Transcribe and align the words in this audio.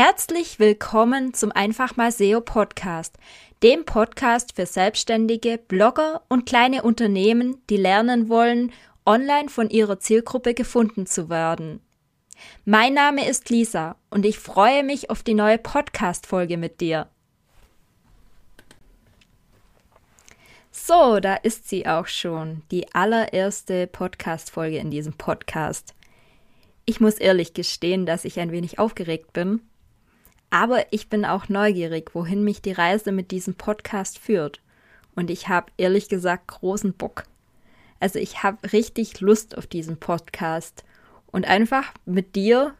Herzlich 0.00 0.60
willkommen 0.60 1.34
zum 1.34 1.50
Einfach 1.50 1.96
mal 1.96 2.12
SEO 2.12 2.40
Podcast, 2.40 3.16
dem 3.64 3.84
Podcast 3.84 4.54
für 4.54 4.64
Selbstständige, 4.64 5.58
Blogger 5.58 6.22
und 6.28 6.46
kleine 6.46 6.84
Unternehmen, 6.84 7.60
die 7.68 7.78
lernen 7.78 8.28
wollen, 8.28 8.70
online 9.04 9.48
von 9.48 9.70
ihrer 9.70 9.98
Zielgruppe 9.98 10.54
gefunden 10.54 11.06
zu 11.06 11.28
werden. 11.28 11.80
Mein 12.64 12.94
Name 12.94 13.28
ist 13.28 13.50
Lisa 13.50 13.96
und 14.08 14.24
ich 14.24 14.38
freue 14.38 14.84
mich 14.84 15.10
auf 15.10 15.24
die 15.24 15.34
neue 15.34 15.58
Podcast-Folge 15.58 16.58
mit 16.58 16.80
dir. 16.80 17.08
So, 20.70 21.18
da 21.18 21.34
ist 21.34 21.68
sie 21.68 21.88
auch 21.88 22.06
schon, 22.06 22.62
die 22.70 22.94
allererste 22.94 23.88
Podcast-Folge 23.88 24.78
in 24.78 24.92
diesem 24.92 25.14
Podcast. 25.14 25.92
Ich 26.84 27.00
muss 27.00 27.14
ehrlich 27.14 27.52
gestehen, 27.52 28.06
dass 28.06 28.24
ich 28.24 28.38
ein 28.38 28.52
wenig 28.52 28.78
aufgeregt 28.78 29.32
bin 29.32 29.60
aber 30.50 30.92
ich 30.92 31.08
bin 31.08 31.24
auch 31.24 31.48
neugierig, 31.48 32.14
wohin 32.14 32.42
mich 32.42 32.62
die 32.62 32.72
Reise 32.72 33.12
mit 33.12 33.30
diesem 33.30 33.54
Podcast 33.54 34.18
führt. 34.18 34.60
Und 35.14 35.30
ich 35.30 35.48
habe 35.48 35.72
ehrlich 35.76 36.08
gesagt 36.08 36.48
großen 36.48 36.92
Bock. 36.94 37.24
Also 38.00 38.18
ich 38.18 38.42
habe 38.42 38.72
richtig 38.72 39.20
Lust 39.20 39.58
auf 39.58 39.66
diesen 39.66 39.98
Podcast 39.98 40.84
und 41.26 41.46
einfach 41.46 41.92
mit 42.06 42.36
dir 42.36 42.74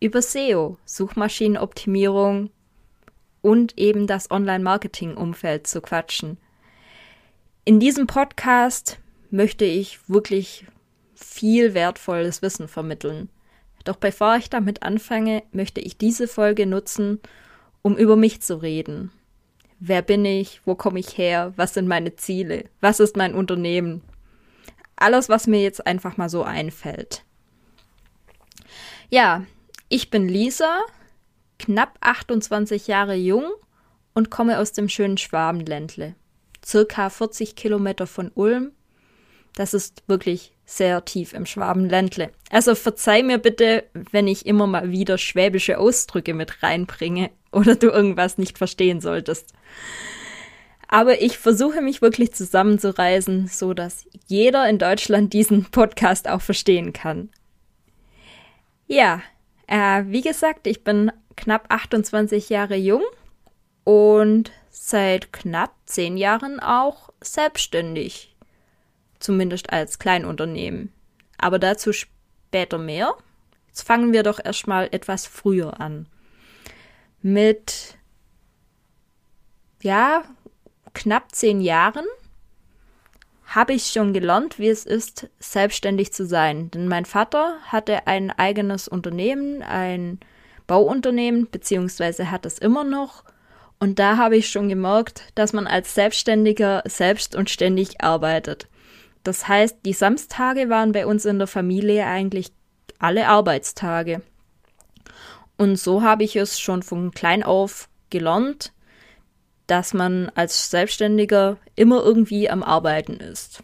über 0.00 0.20
SEO, 0.20 0.76
Suchmaschinenoptimierung 0.84 2.50
und 3.42 3.78
eben 3.78 4.06
das 4.06 4.30
Online-Marketing-Umfeld 4.30 5.66
zu 5.66 5.80
quatschen. 5.80 6.38
In 7.64 7.80
diesem 7.80 8.06
Podcast 8.06 8.98
möchte 9.30 9.64
ich 9.64 9.98
wirklich 10.08 10.66
viel 11.14 11.74
wertvolles 11.74 12.42
Wissen 12.42 12.68
vermitteln. 12.68 13.28
Doch 13.88 13.96
bevor 13.96 14.36
ich 14.36 14.50
damit 14.50 14.82
anfange, 14.82 15.42
möchte 15.50 15.80
ich 15.80 15.96
diese 15.96 16.28
Folge 16.28 16.66
nutzen, 16.66 17.20
um 17.80 17.96
über 17.96 18.16
mich 18.16 18.42
zu 18.42 18.60
reden. 18.60 19.10
Wer 19.80 20.02
bin 20.02 20.26
ich? 20.26 20.60
Wo 20.66 20.74
komme 20.74 21.00
ich 21.00 21.16
her? 21.16 21.54
Was 21.56 21.72
sind 21.72 21.88
meine 21.88 22.14
Ziele? 22.14 22.66
Was 22.82 23.00
ist 23.00 23.16
mein 23.16 23.34
Unternehmen? 23.34 24.02
Alles, 24.94 25.30
was 25.30 25.46
mir 25.46 25.62
jetzt 25.62 25.86
einfach 25.86 26.18
mal 26.18 26.28
so 26.28 26.42
einfällt. 26.42 27.24
Ja, 29.08 29.46
ich 29.88 30.10
bin 30.10 30.28
Lisa, 30.28 30.80
knapp 31.58 31.96
28 32.02 32.88
Jahre 32.88 33.14
jung 33.14 33.46
und 34.12 34.28
komme 34.28 34.58
aus 34.58 34.72
dem 34.72 34.90
schönen 34.90 35.16
Schwabenländle. 35.16 36.14
Circa 36.62 37.08
40 37.08 37.56
Kilometer 37.56 38.06
von 38.06 38.32
Ulm. 38.34 38.72
Das 39.54 39.72
ist 39.72 40.02
wirklich 40.08 40.52
sehr 40.68 41.02
tief 41.06 41.32
im 41.32 41.46
Schwabenländle. 41.46 42.30
Also 42.50 42.74
verzeih 42.74 43.22
mir 43.22 43.38
bitte, 43.38 43.84
wenn 44.12 44.28
ich 44.28 44.44
immer 44.44 44.66
mal 44.66 44.90
wieder 44.90 45.16
schwäbische 45.16 45.78
Ausdrücke 45.78 46.34
mit 46.34 46.62
reinbringe 46.62 47.30
oder 47.52 47.74
du 47.74 47.88
irgendwas 47.88 48.36
nicht 48.36 48.58
verstehen 48.58 49.00
solltest. 49.00 49.54
Aber 50.86 51.22
ich 51.22 51.38
versuche 51.38 51.80
mich 51.80 52.02
wirklich 52.02 52.34
zusammenzureißen, 52.34 53.46
so 53.46 53.72
dass 53.72 54.06
jeder 54.26 54.68
in 54.68 54.78
Deutschland 54.78 55.32
diesen 55.32 55.64
Podcast 55.70 56.28
auch 56.28 56.42
verstehen 56.42 56.92
kann. 56.92 57.30
Ja, 58.86 59.22
äh, 59.66 60.04
wie 60.06 60.22
gesagt, 60.22 60.66
ich 60.66 60.84
bin 60.84 61.10
knapp 61.34 61.66
28 61.70 62.50
Jahre 62.50 62.76
jung 62.76 63.02
und 63.84 64.52
seit 64.70 65.32
knapp 65.32 65.74
10 65.86 66.18
Jahren 66.18 66.60
auch 66.60 67.10
selbstständig 67.22 68.34
zumindest 69.18 69.72
als 69.72 69.98
Kleinunternehmen. 69.98 70.92
Aber 71.38 71.58
dazu 71.58 71.92
später 71.92 72.78
mehr. 72.78 73.14
Jetzt 73.68 73.82
fangen 73.82 74.12
wir 74.12 74.22
doch 74.22 74.40
erstmal 74.44 74.88
etwas 74.92 75.26
früher 75.26 75.80
an. 75.80 76.06
Mit, 77.22 77.96
ja, 79.82 80.24
knapp 80.94 81.34
zehn 81.34 81.60
Jahren 81.60 82.06
habe 83.46 83.72
ich 83.72 83.86
schon 83.86 84.12
gelernt, 84.12 84.58
wie 84.58 84.68
es 84.68 84.84
ist, 84.84 85.28
selbstständig 85.38 86.12
zu 86.12 86.26
sein. 86.26 86.70
Denn 86.70 86.86
mein 86.86 87.06
Vater 87.06 87.58
hatte 87.64 88.06
ein 88.06 88.30
eigenes 88.30 88.88
Unternehmen, 88.88 89.62
ein 89.62 90.20
Bauunternehmen, 90.66 91.48
beziehungsweise 91.50 92.30
hat 92.30 92.44
es 92.44 92.58
immer 92.58 92.84
noch. 92.84 93.24
Und 93.80 93.98
da 93.98 94.16
habe 94.16 94.36
ich 94.36 94.50
schon 94.50 94.68
gemerkt, 94.68 95.22
dass 95.34 95.52
man 95.52 95.66
als 95.66 95.94
Selbstständiger 95.94 96.82
selbst 96.84 97.34
und 97.34 97.48
ständig 97.48 98.02
arbeitet. 98.02 98.68
Das 99.28 99.46
heißt, 99.46 99.80
die 99.84 99.92
Samstage 99.92 100.70
waren 100.70 100.92
bei 100.92 101.04
uns 101.04 101.26
in 101.26 101.36
der 101.36 101.46
Familie 101.46 102.06
eigentlich 102.06 102.50
alle 102.98 103.28
Arbeitstage. 103.28 104.22
Und 105.58 105.76
so 105.76 106.00
habe 106.00 106.24
ich 106.24 106.34
es 106.34 106.58
schon 106.58 106.82
von 106.82 107.10
klein 107.10 107.42
auf 107.42 107.90
gelernt, 108.08 108.72
dass 109.66 109.92
man 109.92 110.30
als 110.34 110.70
Selbstständiger 110.70 111.58
immer 111.76 112.02
irgendwie 112.02 112.48
am 112.48 112.62
Arbeiten 112.62 113.18
ist. 113.18 113.62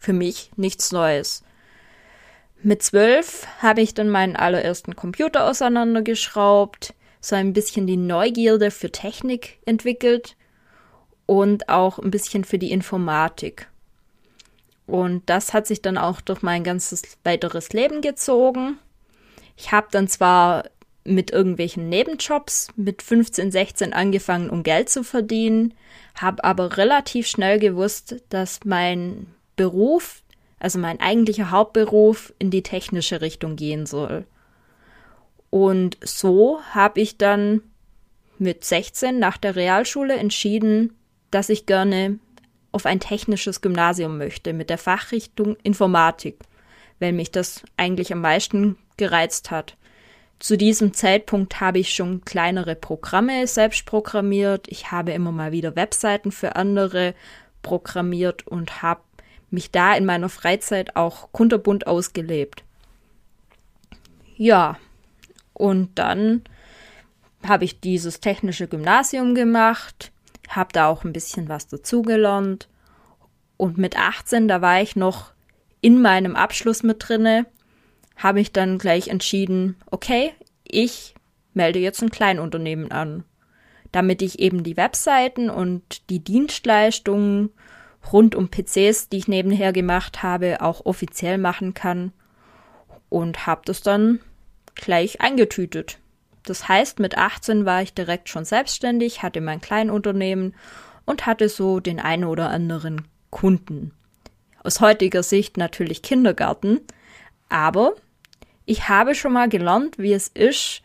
Für 0.00 0.14
mich 0.14 0.50
nichts 0.56 0.90
Neues. 0.90 1.44
Mit 2.62 2.82
zwölf 2.82 3.46
habe 3.60 3.82
ich 3.82 3.92
dann 3.92 4.08
meinen 4.08 4.36
allerersten 4.36 4.96
Computer 4.96 5.50
auseinandergeschraubt, 5.50 6.94
so 7.20 7.36
ein 7.36 7.52
bisschen 7.52 7.86
die 7.86 7.98
Neugierde 7.98 8.70
für 8.70 8.90
Technik 8.90 9.58
entwickelt 9.66 10.34
und 11.26 11.68
auch 11.68 11.98
ein 11.98 12.10
bisschen 12.10 12.44
für 12.44 12.56
die 12.56 12.72
Informatik. 12.72 13.68
Und 14.86 15.22
das 15.26 15.54
hat 15.54 15.66
sich 15.66 15.82
dann 15.82 15.96
auch 15.96 16.20
durch 16.20 16.42
mein 16.42 16.64
ganzes 16.64 17.02
weiteres 17.24 17.72
Leben 17.72 18.00
gezogen. 18.00 18.78
Ich 19.56 19.72
habe 19.72 19.88
dann 19.90 20.08
zwar 20.08 20.64
mit 21.04 21.30
irgendwelchen 21.30 21.88
Nebenjobs 21.88 22.68
mit 22.76 23.02
15, 23.02 23.50
16 23.52 23.92
angefangen, 23.92 24.50
um 24.50 24.62
Geld 24.62 24.88
zu 24.88 25.04
verdienen, 25.04 25.74
habe 26.14 26.42
aber 26.44 26.76
relativ 26.76 27.26
schnell 27.26 27.58
gewusst, 27.58 28.16
dass 28.30 28.60
mein 28.64 29.26
Beruf, 29.56 30.22
also 30.58 30.78
mein 30.78 31.00
eigentlicher 31.00 31.50
Hauptberuf, 31.50 32.32
in 32.38 32.50
die 32.50 32.62
technische 32.62 33.20
Richtung 33.20 33.56
gehen 33.56 33.86
soll. 33.86 34.24
Und 35.50 35.98
so 36.02 36.60
habe 36.72 37.00
ich 37.00 37.18
dann 37.18 37.62
mit 38.38 38.64
16 38.64 39.18
nach 39.18 39.36
der 39.36 39.56
Realschule 39.56 40.16
entschieden, 40.16 40.94
dass 41.30 41.48
ich 41.48 41.66
gerne 41.66 42.18
auf 42.74 42.86
ein 42.86 42.98
technisches 42.98 43.60
Gymnasium 43.60 44.18
möchte 44.18 44.52
mit 44.52 44.68
der 44.68 44.78
Fachrichtung 44.78 45.56
Informatik, 45.62 46.40
weil 46.98 47.12
mich 47.12 47.30
das 47.30 47.62
eigentlich 47.76 48.12
am 48.12 48.20
meisten 48.20 48.76
gereizt 48.96 49.52
hat. 49.52 49.76
Zu 50.40 50.58
diesem 50.58 50.92
Zeitpunkt 50.92 51.60
habe 51.60 51.78
ich 51.78 51.94
schon 51.94 52.24
kleinere 52.24 52.74
Programme 52.74 53.46
selbst 53.46 53.86
programmiert. 53.86 54.66
Ich 54.68 54.90
habe 54.90 55.12
immer 55.12 55.30
mal 55.30 55.52
wieder 55.52 55.76
Webseiten 55.76 56.32
für 56.32 56.56
andere 56.56 57.14
programmiert 57.62 58.44
und 58.46 58.82
habe 58.82 59.02
mich 59.50 59.70
da 59.70 59.94
in 59.94 60.04
meiner 60.04 60.28
Freizeit 60.28 60.96
auch 60.96 61.30
kunterbunt 61.30 61.86
ausgelebt. 61.86 62.64
Ja, 64.36 64.78
und 65.52 65.96
dann 65.96 66.42
habe 67.46 67.64
ich 67.64 67.78
dieses 67.78 68.18
technische 68.18 68.66
Gymnasium 68.66 69.36
gemacht 69.36 70.10
habe 70.56 70.72
da 70.72 70.88
auch 70.88 71.04
ein 71.04 71.12
bisschen 71.12 71.48
was 71.48 71.66
dazugelernt. 71.66 72.68
Und 73.56 73.78
mit 73.78 73.98
18, 73.98 74.48
da 74.48 74.60
war 74.60 74.80
ich 74.80 74.96
noch 74.96 75.32
in 75.80 76.00
meinem 76.02 76.36
Abschluss 76.36 76.82
mit 76.82 77.08
drinne, 77.08 77.46
habe 78.16 78.40
ich 78.40 78.52
dann 78.52 78.78
gleich 78.78 79.08
entschieden, 79.08 79.76
okay, 79.90 80.32
ich 80.64 81.14
melde 81.52 81.78
jetzt 81.78 82.02
ein 82.02 82.10
Kleinunternehmen 82.10 82.90
an, 82.90 83.24
damit 83.92 84.22
ich 84.22 84.38
eben 84.38 84.64
die 84.64 84.76
Webseiten 84.76 85.50
und 85.50 86.08
die 86.10 86.20
Dienstleistungen 86.22 87.50
rund 88.12 88.34
um 88.34 88.48
PCs, 88.48 89.08
die 89.08 89.18
ich 89.18 89.28
nebenher 89.28 89.72
gemacht 89.72 90.22
habe, 90.22 90.60
auch 90.60 90.84
offiziell 90.84 91.38
machen 91.38 91.74
kann 91.74 92.12
und 93.08 93.46
habe 93.46 93.62
das 93.64 93.82
dann 93.82 94.20
gleich 94.74 95.20
eingetütet. 95.20 95.98
Das 96.44 96.68
heißt, 96.68 97.00
mit 97.00 97.16
18 97.16 97.64
war 97.64 97.82
ich 97.82 97.94
direkt 97.94 98.28
schon 98.28 98.44
selbstständig, 98.44 99.22
hatte 99.22 99.40
mein 99.40 99.60
Kleinunternehmen 99.60 100.54
und 101.04 101.26
hatte 101.26 101.48
so 101.48 101.80
den 101.80 102.00
einen 102.00 102.24
oder 102.24 102.50
anderen 102.50 103.08
Kunden. 103.30 103.92
Aus 104.62 104.80
heutiger 104.80 105.22
Sicht 105.22 105.56
natürlich 105.56 106.02
Kindergarten, 106.02 106.80
aber 107.48 107.94
ich 108.66 108.88
habe 108.88 109.14
schon 109.14 109.32
mal 109.32 109.48
gelernt, 109.48 109.98
wie 109.98 110.12
es 110.12 110.28
ist, 110.28 110.82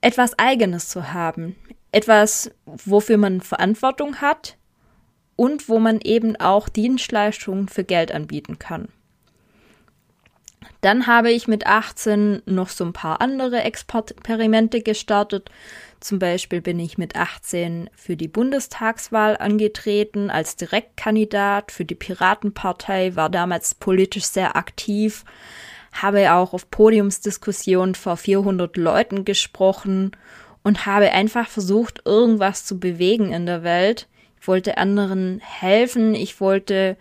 etwas 0.00 0.38
Eigenes 0.38 0.88
zu 0.88 1.12
haben. 1.12 1.56
Etwas, 1.92 2.50
wofür 2.66 3.16
man 3.16 3.40
Verantwortung 3.40 4.20
hat 4.20 4.56
und 5.36 5.68
wo 5.68 5.78
man 5.78 6.00
eben 6.00 6.36
auch 6.36 6.68
Dienstleistungen 6.68 7.68
für 7.68 7.84
Geld 7.84 8.12
anbieten 8.12 8.58
kann. 8.58 8.88
Dann 10.84 11.06
habe 11.06 11.30
ich 11.30 11.48
mit 11.48 11.66
18 11.66 12.42
noch 12.44 12.68
so 12.68 12.84
ein 12.84 12.92
paar 12.92 13.22
andere 13.22 13.62
Experimente 13.62 14.82
gestartet. 14.82 15.50
Zum 15.98 16.18
Beispiel 16.18 16.60
bin 16.60 16.78
ich 16.78 16.98
mit 16.98 17.16
18 17.16 17.88
für 17.96 18.16
die 18.16 18.28
Bundestagswahl 18.28 19.38
angetreten 19.38 20.28
als 20.28 20.56
Direktkandidat 20.56 21.72
für 21.72 21.86
die 21.86 21.94
Piratenpartei, 21.94 23.16
war 23.16 23.30
damals 23.30 23.74
politisch 23.74 24.26
sehr 24.26 24.56
aktiv, 24.56 25.24
habe 25.94 26.34
auch 26.34 26.52
auf 26.52 26.70
Podiumsdiskussionen 26.70 27.94
vor 27.94 28.18
400 28.18 28.76
Leuten 28.76 29.24
gesprochen 29.24 30.12
und 30.64 30.84
habe 30.84 31.12
einfach 31.12 31.48
versucht, 31.48 32.02
irgendwas 32.04 32.66
zu 32.66 32.78
bewegen 32.78 33.32
in 33.32 33.46
der 33.46 33.62
Welt. 33.62 34.06
Ich 34.38 34.46
wollte 34.48 34.76
anderen 34.76 35.40
helfen, 35.40 36.14
ich 36.14 36.42
wollte 36.42 36.98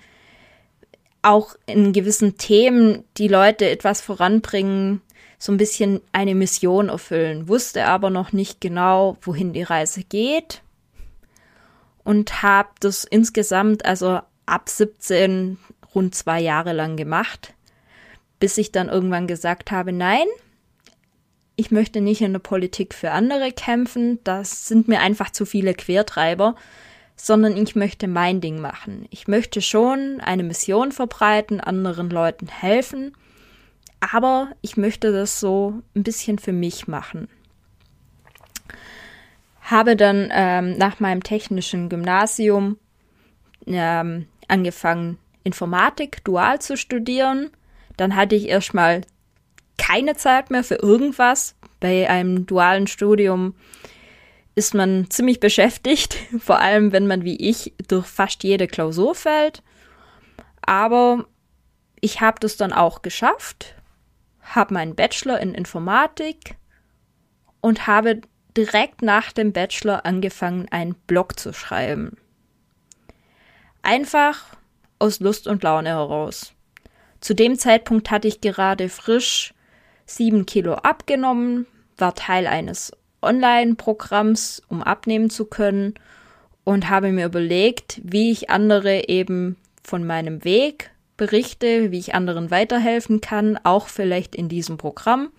auch 1.23 1.55
in 1.65 1.93
gewissen 1.93 2.37
Themen 2.37 3.03
die 3.17 3.27
Leute 3.27 3.69
etwas 3.69 4.01
voranbringen, 4.01 5.01
so 5.39 5.51
ein 5.51 5.57
bisschen 5.57 6.01
eine 6.11 6.35
Mission 6.35 6.89
erfüllen, 6.89 7.47
wusste 7.47 7.85
aber 7.85 8.09
noch 8.09 8.31
nicht 8.31 8.61
genau, 8.61 9.17
wohin 9.21 9.53
die 9.53 9.63
Reise 9.63 10.03
geht. 10.03 10.61
Und 12.03 12.43
habe 12.43 12.69
das 12.81 13.05
insgesamt, 13.05 13.85
also 13.85 14.19
ab 14.45 14.69
17, 14.69 15.57
rund 15.95 16.13
zwei 16.15 16.41
Jahre 16.41 16.73
lang 16.73 16.97
gemacht, 16.97 17.53
bis 18.39 18.57
ich 18.57 18.71
dann 18.71 18.89
irgendwann 18.89 19.27
gesagt 19.27 19.71
habe, 19.71 19.93
nein, 19.93 20.27
ich 21.55 21.71
möchte 21.71 22.01
nicht 22.01 22.21
in 22.21 22.33
der 22.33 22.39
Politik 22.39 22.93
für 22.93 23.11
andere 23.11 23.51
kämpfen, 23.51 24.19
das 24.23 24.67
sind 24.67 24.87
mir 24.87 24.99
einfach 24.99 25.31
zu 25.31 25.45
viele 25.45 25.73
Quertreiber, 25.73 26.55
sondern 27.23 27.55
ich 27.55 27.73
möchte 27.73 28.09
mein 28.09 28.41
Ding 28.41 28.59
machen. 28.59 29.07
Ich 29.09 29.29
möchte 29.29 29.61
schon 29.61 30.19
eine 30.19 30.43
Mission 30.43 30.91
verbreiten, 30.91 31.61
anderen 31.61 32.09
Leuten 32.09 32.49
helfen, 32.49 33.15
aber 34.01 34.49
ich 34.59 34.75
möchte 34.75 35.13
das 35.13 35.39
so 35.39 35.81
ein 35.95 36.03
bisschen 36.03 36.37
für 36.37 36.51
mich 36.51 36.85
machen. 36.89 37.29
Habe 39.61 39.95
dann 39.95 40.27
ähm, 40.33 40.77
nach 40.77 40.99
meinem 40.99 41.23
technischen 41.23 41.87
Gymnasium 41.87 42.77
ähm, 43.67 44.27
angefangen, 44.49 45.17
Informatik 45.45 46.25
dual 46.25 46.59
zu 46.59 46.75
studieren. 46.75 47.51
Dann 47.95 48.17
hatte 48.17 48.35
ich 48.35 48.49
erstmal 48.49 48.99
keine 49.77 50.17
Zeit 50.17 50.51
mehr 50.51 50.65
für 50.65 50.75
irgendwas. 50.75 51.55
Bei 51.79 52.09
einem 52.09 52.45
dualen 52.45 52.87
Studium 52.87 53.55
ist 54.55 54.73
man 54.73 55.09
ziemlich 55.09 55.39
beschäftigt, 55.39 56.17
vor 56.39 56.59
allem 56.59 56.91
wenn 56.91 57.07
man 57.07 57.23
wie 57.23 57.37
ich 57.37 57.73
durch 57.87 58.05
fast 58.05 58.43
jede 58.43 58.67
Klausur 58.67 59.15
fällt. 59.15 59.63
Aber 60.61 61.25
ich 61.99 62.21
habe 62.21 62.39
das 62.39 62.57
dann 62.57 62.73
auch 62.73 63.01
geschafft, 63.01 63.75
habe 64.41 64.73
meinen 64.73 64.95
Bachelor 64.95 65.39
in 65.39 65.53
Informatik 65.53 66.55
und 67.61 67.87
habe 67.87 68.21
direkt 68.55 69.01
nach 69.01 69.31
dem 69.31 69.51
Bachelor 69.51 70.05
angefangen, 70.05 70.67
einen 70.69 70.95
Blog 71.07 71.39
zu 71.39 71.53
schreiben. 71.53 72.17
Einfach 73.81 74.45
aus 74.99 75.19
Lust 75.19 75.47
und 75.47 75.63
Laune 75.63 75.89
heraus. 75.89 76.53
Zu 77.19 77.33
dem 77.33 77.57
Zeitpunkt 77.57 78.11
hatte 78.11 78.27
ich 78.27 78.41
gerade 78.41 78.89
frisch 78.89 79.53
sieben 80.05 80.45
Kilo 80.45 80.73
abgenommen, 80.73 81.65
war 81.97 82.15
Teil 82.15 82.47
eines 82.47 82.91
Online-Programms, 83.23 84.61
um 84.67 84.83
abnehmen 84.83 85.29
zu 85.29 85.45
können 85.45 85.95
und 86.63 86.89
habe 86.89 87.11
mir 87.11 87.25
überlegt, 87.25 88.01
wie 88.03 88.31
ich 88.31 88.49
andere 88.49 89.09
eben 89.09 89.57
von 89.83 90.05
meinem 90.05 90.43
Weg 90.43 90.91
berichte, 91.17 91.91
wie 91.91 91.99
ich 91.99 92.15
anderen 92.15 92.51
weiterhelfen 92.51 93.21
kann, 93.21 93.59
auch 93.63 93.87
vielleicht 93.87 94.35
in 94.35 94.49
diesem 94.49 94.77
Programm 94.77 95.29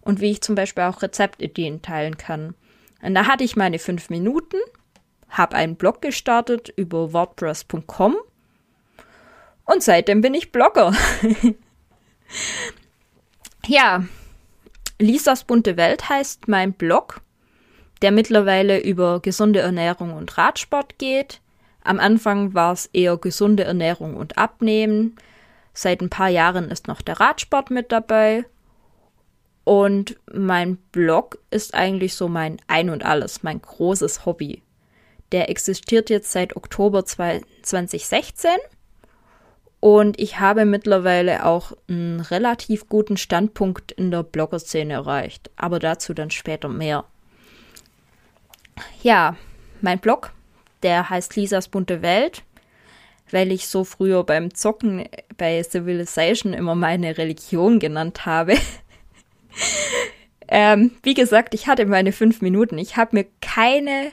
und 0.00 0.20
wie 0.20 0.30
ich 0.30 0.40
zum 0.40 0.54
Beispiel 0.54 0.84
auch 0.84 1.02
Rezeptideen 1.02 1.82
teilen 1.82 2.16
kann. 2.16 2.54
Und 3.02 3.14
da 3.14 3.26
hatte 3.26 3.44
ich 3.44 3.56
meine 3.56 3.78
fünf 3.78 4.10
Minuten, 4.10 4.56
habe 5.28 5.56
einen 5.56 5.76
Blog 5.76 6.02
gestartet 6.02 6.72
über 6.76 7.12
WordPress.com 7.12 8.16
und 9.64 9.82
seitdem 9.82 10.20
bin 10.20 10.34
ich 10.34 10.52
Blogger. 10.52 10.92
ja, 13.66 14.04
Lisas 14.98 15.44
bunte 15.44 15.76
Welt 15.76 16.08
heißt 16.08 16.48
mein 16.48 16.72
Blog, 16.72 17.20
der 18.02 18.12
mittlerweile 18.12 18.80
über 18.80 19.20
gesunde 19.20 19.60
Ernährung 19.60 20.14
und 20.14 20.36
Radsport 20.38 20.98
geht. 20.98 21.40
Am 21.82 21.98
Anfang 22.00 22.54
war 22.54 22.72
es 22.72 22.86
eher 22.92 23.16
gesunde 23.16 23.64
Ernährung 23.64 24.16
und 24.16 24.38
Abnehmen. 24.38 25.16
Seit 25.72 26.00
ein 26.00 26.10
paar 26.10 26.28
Jahren 26.28 26.70
ist 26.70 26.88
noch 26.88 27.02
der 27.02 27.20
Radsport 27.20 27.70
mit 27.70 27.92
dabei. 27.92 28.44
Und 29.64 30.16
mein 30.32 30.76
Blog 30.92 31.38
ist 31.50 31.74
eigentlich 31.74 32.14
so 32.14 32.28
mein 32.28 32.56
Ein 32.66 32.90
und 32.90 33.04
alles, 33.04 33.42
mein 33.42 33.60
großes 33.60 34.26
Hobby. 34.26 34.62
Der 35.32 35.48
existiert 35.48 36.10
jetzt 36.10 36.32
seit 36.32 36.56
Oktober 36.56 37.04
2016 37.04 38.50
und 39.80 40.20
ich 40.20 40.38
habe 40.38 40.66
mittlerweile 40.66 41.46
auch 41.46 41.72
einen 41.88 42.20
relativ 42.20 42.88
guten 42.88 43.16
Standpunkt 43.16 43.92
in 43.92 44.10
der 44.10 44.22
Blogger-Szene 44.22 44.92
erreicht, 44.92 45.50
aber 45.56 45.78
dazu 45.78 46.12
dann 46.12 46.30
später 46.30 46.68
mehr. 46.68 47.04
Ja, 49.02 49.36
mein 49.80 49.98
Blog, 49.98 50.32
der 50.82 51.10
heißt 51.10 51.36
Lisas 51.36 51.68
bunte 51.68 52.02
Welt, 52.02 52.42
weil 53.30 53.52
ich 53.52 53.66
so 53.68 53.84
früher 53.84 54.24
beim 54.24 54.54
Zocken 54.54 55.08
bei 55.36 55.62
Civilization 55.62 56.52
immer 56.52 56.74
meine 56.74 57.16
Religion 57.18 57.78
genannt 57.78 58.26
habe. 58.26 58.56
ähm, 60.48 60.92
wie 61.02 61.14
gesagt, 61.14 61.54
ich 61.54 61.66
hatte 61.66 61.86
meine 61.86 62.12
fünf 62.12 62.42
Minuten. 62.42 62.78
Ich 62.78 62.96
habe 62.96 63.16
mir 63.16 63.26
keine 63.40 64.12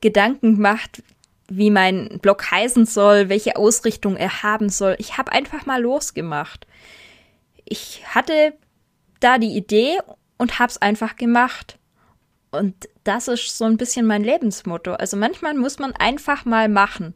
Gedanken 0.00 0.56
gemacht, 0.56 1.02
wie 1.48 1.70
mein 1.70 2.20
Blog 2.20 2.50
heißen 2.50 2.86
soll, 2.86 3.28
welche 3.28 3.56
Ausrichtung 3.56 4.16
er 4.16 4.42
haben 4.42 4.68
soll. 4.68 4.94
Ich 4.98 5.18
habe 5.18 5.32
einfach 5.32 5.66
mal 5.66 5.82
losgemacht. 5.82 6.66
Ich 7.64 8.02
hatte 8.06 8.54
da 9.18 9.38
die 9.38 9.56
Idee 9.56 9.98
und 10.38 10.58
habe 10.58 10.70
es 10.70 10.80
einfach 10.80 11.16
gemacht. 11.16 11.78
Und 12.52 12.88
das 13.10 13.26
ist 13.26 13.58
so 13.58 13.64
ein 13.64 13.76
bisschen 13.76 14.06
mein 14.06 14.22
Lebensmotto. 14.22 14.92
Also 14.92 15.16
manchmal 15.16 15.54
muss 15.54 15.80
man 15.80 15.92
einfach 15.92 16.44
mal 16.44 16.68
machen, 16.68 17.14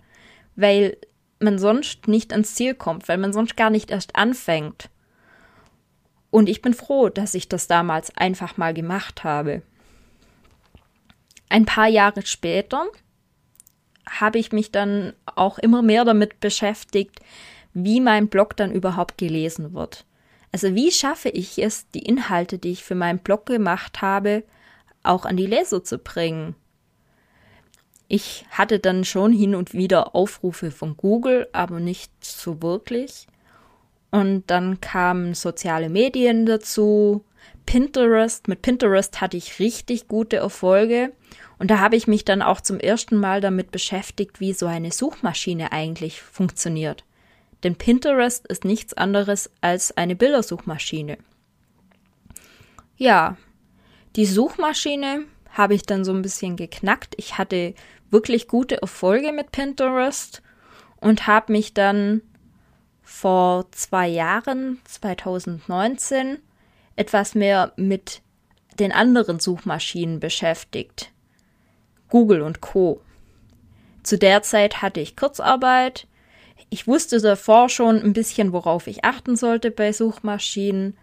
weil 0.57 0.97
man 1.39 1.57
sonst 1.57 2.09
nicht 2.09 2.33
ans 2.33 2.57
Ziel 2.57 2.75
kommt, 2.75 3.07
weil 3.07 3.17
man 3.17 3.33
sonst 3.33 3.57
gar 3.57 3.71
nicht 3.71 3.93
erst 3.93 4.17
anfängt. 4.17 4.91
Und 6.31 6.49
ich 6.49 6.63
bin 6.63 6.75
froh, 6.75 7.11
dass 7.11 7.35
ich 7.35 7.49
das 7.49 7.69
damals 7.69 8.17
einfach 8.17 8.57
mal 8.57 8.75
gemacht 8.75 9.23
habe. 9.23 9.63
Ein 11.49 11.65
paar 11.65 11.87
Jahre 11.87 12.27
später 12.27 12.87
habe 14.11 14.41
ich 14.41 14.51
mich 14.51 14.73
dann 14.73 15.13
auch 15.27 15.61
immer 15.61 15.81
mehr 15.81 16.05
damit 16.05 16.41
beschäftigt, 16.41 17.21
wie 17.73 18.01
mein 18.01 18.27
Blog 18.27 18.57
dann 18.57 18.73
überhaupt 18.73 19.17
gelesen 19.17 19.75
wird. 19.75 20.07
Also 20.51 20.75
wie 20.75 20.91
schaffe 20.91 21.29
ich 21.29 21.63
es, 21.63 21.89
die 21.91 22.05
Inhalte, 22.05 22.59
die 22.59 22.73
ich 22.73 22.83
für 22.83 22.97
meinen 22.97 23.21
Blog 23.21 23.47
gemacht 23.47 24.03
habe, 24.03 24.43
auch 25.05 25.25
an 25.25 25.37
die 25.37 25.47
Leser 25.47 25.85
zu 25.85 25.99
bringen? 25.99 26.55
Ich 28.09 28.45
hatte 28.51 28.79
dann 28.79 29.05
schon 29.05 29.33
hin 29.33 29.55
und 29.55 29.73
wieder 29.73 30.15
Aufrufe 30.15 30.71
von 30.71 30.97
Google, 30.97 31.49
aber 31.53 31.81
nicht 31.81 32.13
so 32.23 32.63
wirklich. 32.63 33.27
Und 34.11 34.45
dann 34.49 34.81
kamen 34.81 35.35
soziale 35.35 35.89
Medien 35.89 36.47
dazu, 36.47 37.25
Pinterest. 37.67 38.47
Mit 38.47 38.63
Pinterest 38.63 39.21
hatte 39.21 39.37
ich 39.37 39.59
richtig 39.59 40.07
gute 40.07 40.37
Erfolge. 40.37 41.13
Und 41.59 41.71
da 41.71 41.79
habe 41.81 41.97
ich 41.97 42.07
mich 42.07 42.25
dann 42.25 42.43
auch 42.43 42.61
zum 42.61 42.79
ersten 42.79 43.17
Mal 43.17 43.41
damit 43.41 43.71
beschäftigt, 43.71 44.41
wie 44.41 44.53
so 44.53 44.67
eine 44.67 44.93
Suchmaschine 44.93 45.73
eigentlich 45.73 46.21
funktioniert. 46.23 47.05
Denn 47.63 47.77
Pinterest 47.77 48.47
ist 48.47 48.65
nichts 48.65 48.95
anderes 48.95 49.51
als 49.61 49.97
eine 49.97 50.15
Bildersuchmaschine. 50.15 51.19
Ja, 52.97 53.37
die 54.17 54.27
Suchmaschine 54.27 55.25
habe 55.51 55.75
ich 55.75 55.83
dann 55.83 56.05
so 56.05 56.13
ein 56.13 56.23
bisschen 56.23 56.57
geknackt. 56.57 57.15
Ich 57.17 57.39
hatte 57.39 57.75
wirklich 58.11 58.49
gute 58.49 58.81
Erfolge 58.81 59.33
mit 59.33 59.53
Pinterest 59.53 60.43
und 61.01 61.27
habe 61.27 61.53
mich 61.53 61.75
dann 61.75 62.23
vor 63.03 63.71
zwei 63.73 64.09
Jahren, 64.09 64.81
2019, 64.85 66.39
etwas 66.97 67.35
mehr 67.35 67.73
mit 67.77 68.23
den 68.79 68.93
anderen 68.93 69.39
Suchmaschinen 69.39 70.21
beschäftigt. 70.21 71.13
Google 72.09 72.43
und 72.43 72.61
Co. 72.61 73.01
Zu 74.03 74.19
der 74.19 74.43
Zeit 74.43 74.83
hatte 74.83 75.01
ich 75.01 75.17
Kurzarbeit. 75.17 76.07
Ich 76.71 76.87
wusste 76.87 77.21
davor 77.21 77.69
schon 77.69 78.03
ein 78.03 78.13
bisschen, 78.13 78.53
worauf 78.53 78.87
ich 78.87 79.05
achten 79.05 79.37
sollte 79.37 79.71
bei 79.71 79.93
Suchmaschinen, 79.93 80.97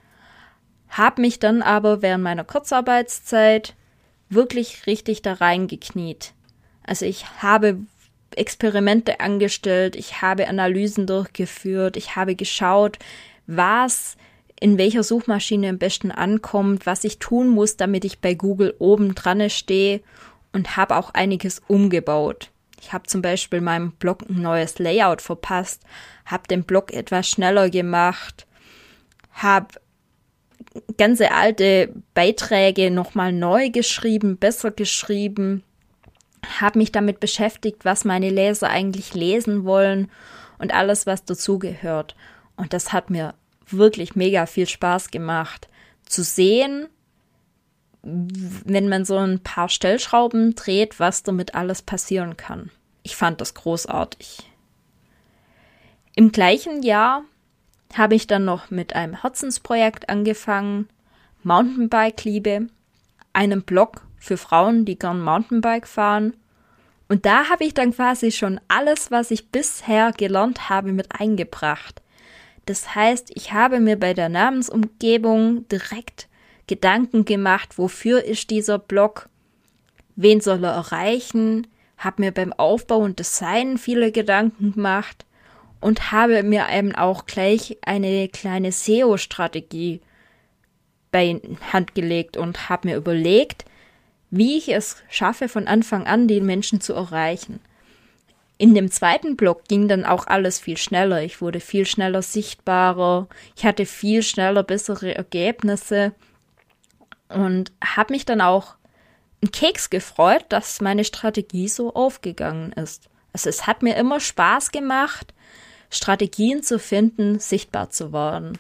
habe 0.92 1.22
mich 1.22 1.40
dann 1.40 1.62
aber 1.62 2.02
während 2.02 2.24
meiner 2.24 2.44
Kurzarbeitszeit 2.44 3.76
wirklich 4.30 4.86
richtig 4.88 5.22
da 5.22 5.34
reingekniet. 5.34 6.34
Also 6.84 7.06
ich 7.06 7.26
habe 7.42 7.80
Experimente 8.36 9.20
angestellt, 9.20 9.96
ich 9.96 10.22
habe 10.22 10.48
Analysen 10.48 11.08
durchgeführt, 11.08 11.98
ich 11.98 12.16
habe 12.16 12.36
geschaut, 12.36 12.98
was 13.48 14.16
in 14.60 14.78
welcher 14.78 15.04
Suchmaschine 15.04 15.70
am 15.70 15.80
besten 15.80 16.12
ankommt, 16.12 16.86
was 16.86 17.04
ich 17.04 17.20
tun 17.20 17.50
muss, 17.50 17.78
damit 17.78 18.06
ich 18.06 18.20
bei 18.20 18.36
Google 18.36 18.76
oben 18.80 19.16
dran 19.16 19.50
stehe 19.50 20.02
und 20.54 20.78
habe 20.78 20.96
auch 20.96 21.14
einiges 21.14 21.62
umgebaut. 21.68 22.52
Ich 22.80 22.94
habe 22.94 23.08
zum 23.08 23.22
Beispiel 23.22 23.62
meinem 23.62 23.92
Blog 23.92 24.24
ein 24.30 24.42
neues 24.42 24.80
Layout 24.80 25.22
verpasst, 25.22 25.84
habe 26.26 26.48
den 26.48 26.64
Blog 26.64 26.94
etwas 26.94 27.28
schneller 27.28 27.70
gemacht, 27.70 28.48
habe 29.34 29.68
ganze 30.98 31.32
alte 31.32 31.94
Beiträge 32.14 32.92
nochmal 32.92 33.34
neu 33.34 33.70
geschrieben, 33.70 34.38
besser 34.38 34.72
geschrieben, 34.72 35.64
habe 36.60 36.80
mich 36.80 36.92
damit 36.92 37.20
beschäftigt, 37.20 37.86
was 37.86 38.06
meine 38.06 38.30
Leser 38.30 38.70
eigentlich 38.70 39.14
lesen 39.14 39.64
wollen 39.64 40.10
und 40.58 40.74
alles, 40.74 41.06
was 41.06 41.26
dazugehört. 41.26 42.16
Und 42.56 42.74
das 42.74 42.94
hat 42.94 43.10
mir 43.10 43.34
wirklich 43.68 44.16
mega 44.16 44.46
viel 44.46 44.68
Spaß 44.68 45.12
gemacht, 45.12 45.68
zu 46.06 46.24
sehen, 46.24 46.88
wenn 48.04 48.90
man 48.90 49.06
so 49.06 49.18
ein 49.18 49.42
paar 49.42 49.70
Stellschrauben 49.70 50.56
dreht, 50.56 51.00
was 51.00 51.24
damit 51.24 51.56
alles 51.56 51.82
passieren 51.82 52.36
kann. 52.38 52.72
Ich 53.04 53.16
fand 53.16 53.42
das 53.42 53.54
großartig. 53.54 54.40
Im 56.16 56.32
gleichen 56.32 56.84
Jahr 56.84 57.24
habe 57.98 58.16
ich 58.16 58.28
dann 58.28 58.46
noch 58.46 58.70
mit 58.70 58.96
einem 58.96 59.22
Herzensprojekt 59.22 60.10
angefangen, 60.10 60.88
Mountainbike-Liebe, 61.44 62.68
einem 63.34 63.64
Blog 63.64 64.02
für 64.18 64.38
Frauen, 64.38 64.86
die 64.86 64.98
gern 65.00 65.22
Mountainbike 65.22 65.88
fahren. 65.88 66.36
Und 67.10 67.26
da 67.26 67.50
habe 67.50 67.66
ich 67.66 67.74
dann 67.74 67.94
quasi 67.94 68.32
schon 68.32 68.60
alles, 68.68 69.12
was 69.12 69.32
ich 69.32 69.50
bisher 69.50 70.12
gelernt 70.12 70.70
habe, 70.70 70.92
mit 70.92 71.20
eingebracht. 71.20 72.02
Das 72.66 72.96
heißt, 72.96 73.32
ich 73.34 73.52
habe 73.54 73.80
mir 73.80 74.00
bei 74.00 74.14
der 74.14 74.30
Namensumgebung 74.30 75.68
direkt 75.68 76.28
Gedanken 76.68 77.26
gemacht, 77.26 77.78
wofür 77.78 78.24
ist 78.24 78.50
dieser 78.50 78.80
Blog, 78.80 79.28
wen 80.16 80.40
soll 80.40 80.64
er 80.64 80.74
erreichen, 80.74 81.68
habe 81.98 82.22
mir 82.22 82.32
beim 82.32 82.54
Aufbau 82.54 83.00
und 83.00 83.20
Design 83.20 83.78
viele 83.78 84.12
Gedanken 84.12 84.74
gemacht 84.74 85.26
und 85.82 86.12
habe 86.12 86.44
mir 86.44 86.68
eben 86.72 86.96
auch 86.96 87.26
gleich 87.26 87.78
eine 87.82 88.30
kleine 88.30 88.72
SEO-Strategie 88.72 90.02
bei 91.12 91.42
Hand 91.74 91.94
gelegt 91.96 92.38
und 92.38 92.70
habe 92.70 92.90
mir 92.90 92.96
überlegt, 92.96 93.66
wie 94.30 94.58
ich 94.58 94.70
es 94.70 95.04
schaffe, 95.10 95.50
von 95.50 95.68
Anfang 95.68 96.08
an 96.08 96.28
die 96.28 96.40
Menschen 96.40 96.80
zu 96.80 96.94
erreichen. 96.94 97.60
In 98.58 98.76
dem 98.76 98.92
zweiten 98.92 99.36
Block 99.36 99.68
ging 99.68 99.88
dann 99.88 100.06
auch 100.06 100.28
alles 100.28 100.60
viel 100.60 100.78
schneller. 100.78 101.24
Ich 101.24 101.42
wurde 101.42 101.60
viel 101.60 101.86
schneller 101.86 102.22
sichtbarer. 102.22 103.28
Ich 103.56 103.66
hatte 103.66 103.86
viel 103.88 104.22
schneller 104.22 104.64
bessere 104.64 105.16
Ergebnisse 105.16 106.14
und 107.28 107.72
habe 107.84 108.14
mich 108.14 108.24
dann 108.24 108.40
auch 108.40 108.76
einen 109.42 109.52
Keks 109.52 109.90
gefreut, 109.90 110.46
dass 110.50 110.80
meine 110.80 111.04
Strategie 111.04 111.68
so 111.68 111.94
aufgegangen 111.96 112.72
ist. 112.74 113.10
Also 113.34 113.50
es 113.50 113.66
hat 113.66 113.82
mir 113.82 113.96
immer 113.96 114.20
Spaß 114.20 114.72
gemacht, 114.72 115.34
Strategien 115.92 116.64
zu 116.64 116.80
finden, 116.80 117.40
sichtbar 117.40 117.90
zu 117.90 118.14
werden. 118.14 118.58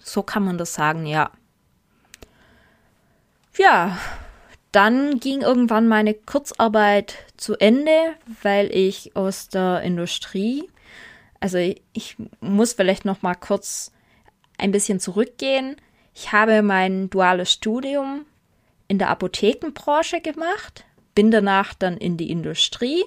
So 0.00 0.22
kann 0.22 0.44
man 0.44 0.58
das 0.58 0.74
sagen, 0.74 1.06
ja. 1.06 1.30
Ja, 3.56 3.98
dann 4.70 5.18
ging 5.18 5.40
irgendwann 5.40 5.88
meine 5.88 6.12
Kurzarbeit 6.12 7.16
zu 7.36 7.56
Ende, 7.56 8.14
weil 8.42 8.74
ich 8.74 9.16
aus 9.16 9.48
der 9.48 9.80
Industrie, 9.80 10.68
also 11.40 11.58
ich 11.58 12.16
muss 12.40 12.74
vielleicht 12.74 13.04
noch 13.04 13.22
mal 13.22 13.34
kurz 13.34 13.90
ein 14.58 14.72
bisschen 14.72 15.00
zurückgehen. 15.00 15.76
Ich 16.12 16.32
habe 16.32 16.62
mein 16.62 17.08
duales 17.08 17.52
Studium 17.52 18.26
in 18.88 18.98
der 18.98 19.08
Apothekenbranche 19.08 20.20
gemacht, 20.20 20.84
bin 21.14 21.30
danach 21.30 21.72
dann 21.72 21.96
in 21.96 22.16
die 22.18 22.30
Industrie 22.30 23.04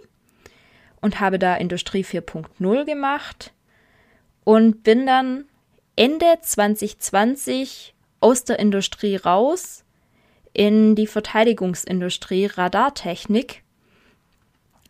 und 0.99 1.19
habe 1.19 1.37
da 1.37 1.55
Industrie 1.55 2.03
4.0 2.03 2.85
gemacht 2.85 3.53
und 4.47 4.83
bin 4.83 5.05
dann 5.05 5.43
Ende 5.97 6.37
2020 6.41 7.93
aus 8.21 8.45
der 8.45 8.59
Industrie 8.59 9.17
raus 9.17 9.83
in 10.53 10.95
die 10.95 11.05
Verteidigungsindustrie 11.05 12.45
Radartechnik. 12.45 13.63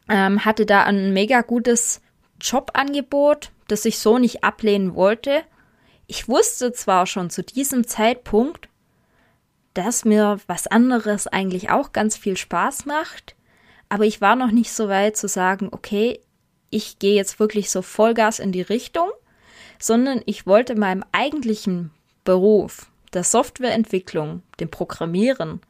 Ähm, 0.09 0.45
hatte 0.45 0.67
da 0.67 0.83
ein 0.83 1.11
mega 1.11 1.41
gutes 1.41 2.01
Jobangebot, 2.39 3.49
das 3.67 3.83
ich 3.85 3.97
so 3.97 4.19
nicht 4.19 4.43
ablehnen 4.43 4.93
wollte. 4.93 5.41
Ich 6.05 6.29
wusste 6.29 6.71
zwar 6.71 7.07
schon 7.07 7.31
zu 7.31 7.41
diesem 7.41 7.87
Zeitpunkt, 7.87 8.69
dass 9.73 10.05
mir 10.05 10.39
was 10.45 10.67
anderes 10.67 11.25
eigentlich 11.25 11.71
auch 11.71 11.93
ganz 11.93 12.15
viel 12.15 12.37
Spaß 12.37 12.85
macht, 12.85 13.35
aber 13.89 14.03
ich 14.03 14.21
war 14.21 14.35
noch 14.35 14.51
nicht 14.51 14.71
so 14.71 14.87
weit 14.87 15.17
zu 15.17 15.27
sagen, 15.27 15.69
okay, 15.71 16.19
ich 16.69 16.99
gehe 16.99 17.15
jetzt 17.15 17.39
wirklich 17.39 17.71
so 17.71 17.81
Vollgas 17.81 18.37
in 18.37 18.51
die 18.51 18.61
Richtung 18.61 19.09
sondern 19.79 20.21
ich 20.25 20.45
wollte 20.45 20.75
meinem 20.75 21.03
eigentlichen 21.11 21.91
Beruf, 22.23 22.91
der 23.13 23.23
Softwareentwicklung, 23.23 24.43
dem 24.59 24.69
Programmieren, 24.69 25.61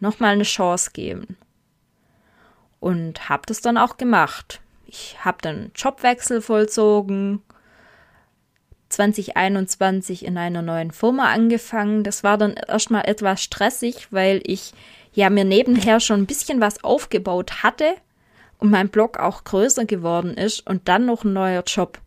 nochmal 0.00 0.32
eine 0.32 0.44
Chance 0.44 0.90
geben. 0.92 1.36
Und 2.80 3.28
habe 3.28 3.42
das 3.46 3.60
dann 3.60 3.78
auch 3.78 3.96
gemacht. 3.96 4.60
Ich 4.86 5.24
habe 5.24 5.38
dann 5.40 5.70
Jobwechsel 5.74 6.42
vollzogen, 6.42 7.42
2021 8.90 10.24
in 10.24 10.38
einer 10.38 10.62
neuen 10.62 10.92
Firma 10.92 11.32
angefangen. 11.32 12.04
Das 12.04 12.22
war 12.22 12.38
dann 12.38 12.54
erstmal 12.54 13.06
etwas 13.08 13.42
stressig, 13.42 14.08
weil 14.12 14.40
ich 14.44 14.72
ja 15.12 15.30
mir 15.30 15.44
nebenher 15.44 16.00
schon 16.00 16.20
ein 16.20 16.26
bisschen 16.26 16.60
was 16.60 16.82
aufgebaut 16.84 17.62
hatte 17.62 17.94
und 18.58 18.70
mein 18.70 18.88
Blog 18.88 19.18
auch 19.18 19.44
größer 19.44 19.84
geworden 19.84 20.34
ist 20.34 20.66
und 20.66 20.88
dann 20.88 21.06
noch 21.06 21.24
ein 21.24 21.32
neuer 21.32 21.62
Job. 21.66 21.98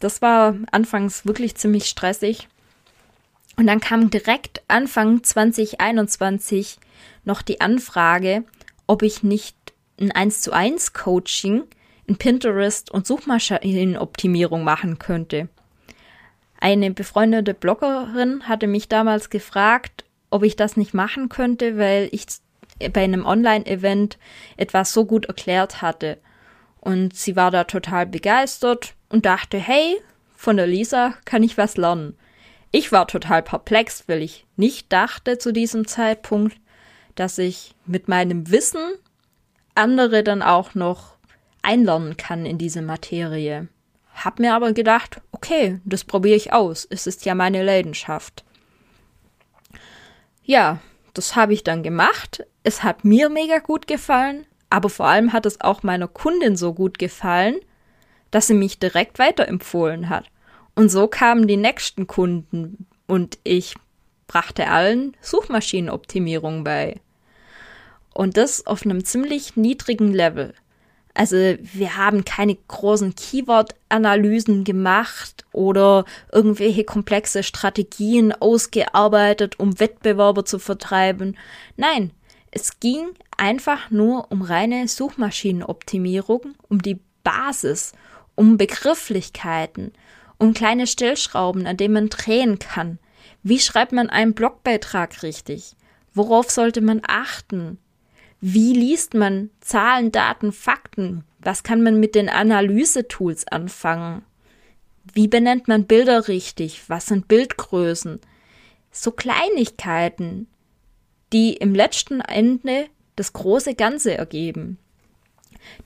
Das 0.00 0.22
war 0.22 0.56
anfangs 0.70 1.26
wirklich 1.26 1.56
ziemlich 1.56 1.86
stressig. 1.86 2.48
Und 3.56 3.66
dann 3.66 3.80
kam 3.80 4.10
direkt 4.10 4.62
Anfang 4.68 5.24
2021 5.24 6.78
noch 7.24 7.42
die 7.42 7.60
Anfrage, 7.60 8.44
ob 8.86 9.02
ich 9.02 9.22
nicht 9.22 9.56
ein 10.00 10.12
1 10.12 10.42
zu 10.42 10.52
1 10.52 10.92
Coaching 10.92 11.64
in 12.06 12.16
Pinterest 12.16 12.90
und 12.90 13.06
Suchmaschinenoptimierung 13.06 14.62
machen 14.62 14.98
könnte. 14.98 15.48
Eine 16.60 16.92
befreundete 16.92 17.52
Bloggerin 17.52 18.48
hatte 18.48 18.66
mich 18.66 18.88
damals 18.88 19.28
gefragt, 19.28 20.04
ob 20.30 20.44
ich 20.44 20.56
das 20.56 20.76
nicht 20.76 20.94
machen 20.94 21.28
könnte, 21.28 21.78
weil 21.78 22.08
ich 22.12 22.26
bei 22.92 23.02
einem 23.02 23.26
Online-Event 23.26 24.18
etwas 24.56 24.92
so 24.92 25.04
gut 25.04 25.26
erklärt 25.26 25.82
hatte. 25.82 26.18
Und 26.80 27.14
sie 27.14 27.34
war 27.34 27.50
da 27.50 27.64
total 27.64 28.06
begeistert 28.06 28.94
und 29.08 29.26
dachte, 29.26 29.58
hey, 29.58 30.00
von 30.34 30.56
der 30.56 30.66
Lisa 30.66 31.14
kann 31.24 31.42
ich 31.42 31.58
was 31.58 31.76
lernen. 31.76 32.16
Ich 32.70 32.92
war 32.92 33.06
total 33.06 33.42
perplex, 33.42 34.04
weil 34.08 34.22
ich 34.22 34.44
nicht 34.56 34.92
dachte 34.92 35.38
zu 35.38 35.52
diesem 35.52 35.86
Zeitpunkt, 35.86 36.56
dass 37.14 37.38
ich 37.38 37.74
mit 37.86 38.08
meinem 38.08 38.50
Wissen 38.50 38.80
andere 39.74 40.22
dann 40.22 40.42
auch 40.42 40.74
noch 40.74 41.16
einlernen 41.62 42.16
kann 42.16 42.46
in 42.46 42.58
diese 42.58 42.82
Materie. 42.82 43.68
Hab 44.14 44.38
mir 44.38 44.54
aber 44.54 44.72
gedacht, 44.72 45.20
okay, 45.32 45.80
das 45.84 46.04
probiere 46.04 46.36
ich 46.36 46.52
aus. 46.52 46.86
Es 46.90 47.06
ist 47.06 47.24
ja 47.24 47.34
meine 47.34 47.62
Leidenschaft. 47.62 48.44
Ja, 50.44 50.80
das 51.14 51.36
habe 51.36 51.52
ich 51.52 51.64
dann 51.64 51.82
gemacht. 51.82 52.44
Es 52.62 52.82
hat 52.82 53.04
mir 53.04 53.28
mega 53.28 53.58
gut 53.58 53.86
gefallen, 53.86 54.46
aber 54.70 54.88
vor 54.88 55.06
allem 55.06 55.32
hat 55.32 55.46
es 55.46 55.60
auch 55.60 55.82
meiner 55.82 56.08
Kundin 56.08 56.56
so 56.56 56.74
gut 56.74 56.98
gefallen, 56.98 57.56
dass 58.30 58.46
sie 58.46 58.54
mich 58.54 58.78
direkt 58.78 59.18
weiterempfohlen 59.18 60.08
hat. 60.08 60.26
Und 60.74 60.90
so 60.90 61.08
kamen 61.08 61.46
die 61.48 61.56
nächsten 61.56 62.06
Kunden 62.06 62.86
und 63.06 63.38
ich 63.42 63.74
brachte 64.26 64.68
allen 64.68 65.16
Suchmaschinenoptimierung 65.20 66.62
bei. 66.62 67.00
Und 68.14 68.36
das 68.36 68.66
auf 68.66 68.84
einem 68.84 69.04
ziemlich 69.04 69.56
niedrigen 69.56 70.12
Level. 70.12 70.54
Also 71.14 71.36
wir 71.36 71.96
haben 71.96 72.24
keine 72.24 72.54
großen 72.54 73.16
Keyword-Analysen 73.16 74.62
gemacht 74.62 75.44
oder 75.52 76.04
irgendwelche 76.30 76.84
komplexe 76.84 77.42
Strategien 77.42 78.32
ausgearbeitet, 78.32 79.58
um 79.58 79.80
Wettbewerber 79.80 80.44
zu 80.44 80.60
vertreiben. 80.60 81.36
Nein, 81.76 82.12
es 82.52 82.78
ging 82.78 83.08
einfach 83.36 83.90
nur 83.90 84.30
um 84.30 84.42
reine 84.42 84.86
Suchmaschinenoptimierung, 84.86 86.54
um 86.68 86.80
die 86.80 87.00
Basis, 87.24 87.92
um 88.38 88.56
Begrifflichkeiten, 88.56 89.92
um 90.38 90.54
kleine 90.54 90.86
Stellschrauben, 90.86 91.66
an 91.66 91.76
denen 91.76 91.94
man 91.94 92.08
drehen 92.08 92.60
kann. 92.60 93.00
Wie 93.42 93.58
schreibt 93.58 93.90
man 93.90 94.08
einen 94.08 94.34
Blogbeitrag 94.34 95.24
richtig? 95.24 95.74
Worauf 96.14 96.48
sollte 96.48 96.80
man 96.80 97.02
achten? 97.04 97.78
Wie 98.40 98.72
liest 98.72 99.14
man 99.14 99.50
Zahlen, 99.60 100.12
Daten, 100.12 100.52
Fakten? 100.52 101.24
Was 101.40 101.64
kann 101.64 101.82
man 101.82 101.98
mit 101.98 102.14
den 102.14 102.28
Analysetools 102.28 103.48
anfangen? 103.48 104.22
Wie 105.12 105.26
benennt 105.26 105.66
man 105.66 105.86
Bilder 105.86 106.28
richtig? 106.28 106.88
Was 106.88 107.06
sind 107.06 107.26
Bildgrößen? 107.26 108.20
So 108.92 109.10
Kleinigkeiten, 109.10 110.46
die 111.32 111.54
im 111.54 111.74
letzten 111.74 112.20
Ende 112.20 112.86
das 113.16 113.32
große 113.32 113.74
Ganze 113.74 114.16
ergeben. 114.16 114.78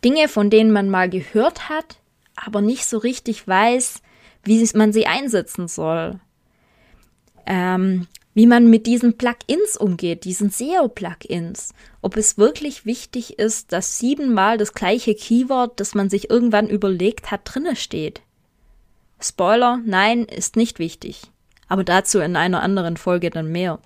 Dinge, 0.05 0.29
von 0.29 0.51
denen 0.51 0.71
man 0.71 0.91
mal 0.91 1.09
gehört 1.09 1.71
hat, 1.71 2.02
aber 2.37 2.61
nicht 2.61 2.87
so 2.87 2.99
richtig 2.99 3.47
weiß, 3.47 4.03
wie 4.45 4.69
man 4.75 4.93
sie 4.93 5.07
einsetzen 5.07 5.69
soll. 5.69 6.21
Ähm, 7.47 8.07
wie 8.35 8.47
man 8.47 8.71
mit 8.71 8.87
diesen 8.87 9.19
Plugins 9.19 9.77
umgeht, 9.77 10.25
diesen 10.25 10.51
SEO-Plugins. 10.51 11.75
Ob 12.01 12.17
es 12.17 12.39
wirklich 12.39 12.87
wichtig 12.87 13.39
ist, 13.39 13.73
dass 13.73 13.99
siebenmal 13.99 14.57
das 14.57 14.73
gleiche 14.73 15.15
Keyword, 15.15 15.79
das 15.79 15.95
man 15.95 16.09
sich 16.09 16.31
irgendwann 16.31 16.69
überlegt 16.69 17.31
hat, 17.31 17.43
drinne 17.45 17.77
steht. 17.77 18.23
Spoiler, 19.21 19.81
nein, 19.85 20.25
ist 20.25 20.57
nicht 20.57 20.79
wichtig. 20.79 21.23
Aber 21.69 21.85
dazu 21.85 22.21
in 22.21 22.37
einer 22.37 22.63
anderen 22.63 22.97
Folge 22.97 23.31
dann 23.31 23.53
mehr. 23.53 23.79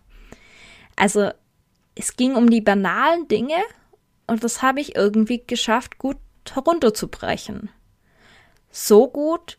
Also, 0.95 1.31
es 1.95 2.17
ging 2.17 2.37
um 2.37 2.49
die 2.49 2.61
banalen 2.61 3.29
Dinge 3.29 3.57
und 4.27 4.45
das 4.45 4.63
habe 4.63 4.81
ich 4.81 4.97
irgendwie 4.97 5.43
geschafft, 5.47 5.99
gut 5.99 6.19
herunterzubrechen. 6.53 7.71
So 8.79 9.09
gut, 9.09 9.57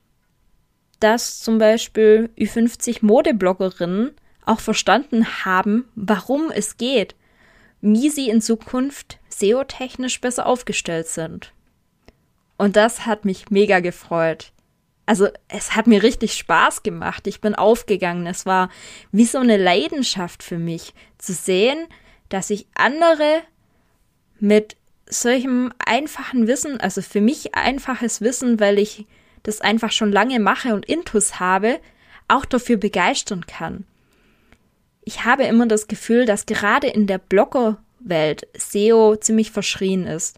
dass 1.00 1.39
zum 1.39 1.57
Beispiel 1.57 2.29
Ü50 2.38 3.00
Modebloggerinnen 3.03 4.12
auch 4.45 4.59
verstanden 4.59 5.43
haben, 5.43 5.89
warum 5.95 6.51
es 6.51 6.77
geht, 6.77 7.15
wie 7.81 8.12
sie 8.12 8.29
in 8.29 8.43
Zukunft 8.43 9.17
SEO-technisch 9.29 10.21
besser 10.21 10.45
aufgestellt 10.45 11.07
sind. 11.07 11.51
Und 12.59 12.75
das 12.75 13.07
hat 13.07 13.25
mich 13.25 13.50
mega 13.50 13.79
gefreut. 13.79 14.51
Also 15.07 15.29
es 15.47 15.75
hat 15.75 15.88
mir 15.88 16.03
richtig 16.03 16.36
Spaß 16.36 16.83
gemacht. 16.83 17.25
Ich 17.25 17.41
bin 17.41 17.55
aufgegangen. 17.55 18.27
Es 18.27 18.45
war 18.45 18.69
wie 19.12 19.25
so 19.25 19.39
eine 19.39 19.57
Leidenschaft 19.57 20.43
für 20.43 20.59
mich 20.59 20.93
zu 21.17 21.33
sehen, 21.33 21.88
dass 22.29 22.51
ich 22.51 22.67
andere 22.75 23.41
mit 24.39 24.77
solchem 25.09 25.73
einfachen 25.79 26.47
Wissen, 26.47 26.79
also 26.79 27.01
für 27.01 27.21
mich 27.21 27.55
einfaches 27.55 28.21
Wissen, 28.21 28.59
weil 28.59 28.79
ich 28.79 29.05
das 29.43 29.61
einfach 29.61 29.91
schon 29.91 30.11
lange 30.11 30.39
mache 30.39 30.73
und 30.73 30.85
Intus 30.85 31.39
habe, 31.39 31.79
auch 32.27 32.45
dafür 32.45 32.77
begeistern 32.77 33.45
kann 33.45 33.85
ich 35.07 35.23
habe 35.23 35.45
immer 35.45 35.67
das 35.67 35.87
Gefühl, 35.87 36.25
dass 36.25 36.45
gerade 36.45 36.87
in 36.87 37.07
der 37.07 37.17
Bloggerwelt 37.17 38.45
SEO 38.57 39.15
ziemlich 39.15 39.51
verschrien 39.51 40.05
ist. 40.05 40.37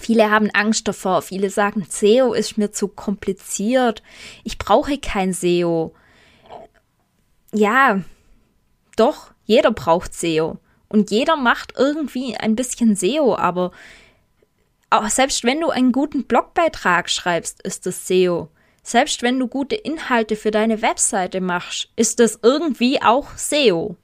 Viele 0.00 0.32
haben 0.32 0.50
Angst 0.50 0.88
davor, 0.88 1.22
viele 1.22 1.48
sagen, 1.48 1.86
SEO 1.88 2.32
ist 2.32 2.58
mir 2.58 2.72
zu 2.72 2.88
kompliziert, 2.88 4.02
ich 4.42 4.58
brauche 4.58 4.98
kein 4.98 5.32
SEO. 5.32 5.94
Ja, 7.52 8.02
doch, 8.96 9.30
jeder 9.44 9.70
braucht 9.70 10.12
SEO. 10.12 10.58
Und 10.88 11.10
jeder 11.10 11.36
macht 11.36 11.74
irgendwie 11.76 12.36
ein 12.36 12.56
bisschen 12.56 12.96
SEO, 12.96 13.36
aber 13.36 13.72
auch 14.90 15.08
selbst 15.08 15.44
wenn 15.44 15.60
du 15.60 15.68
einen 15.70 15.92
guten 15.92 16.24
Blogbeitrag 16.24 17.10
schreibst, 17.10 17.62
ist 17.62 17.84
das 17.84 18.06
SEO. 18.06 18.48
Selbst 18.82 19.22
wenn 19.22 19.38
du 19.38 19.48
gute 19.48 19.74
Inhalte 19.74 20.34
für 20.34 20.50
deine 20.50 20.80
Webseite 20.80 21.42
machst, 21.42 21.90
ist 21.94 22.20
das 22.20 22.38
irgendwie 22.42 23.02
auch 23.02 23.36
SEO. 23.36 23.96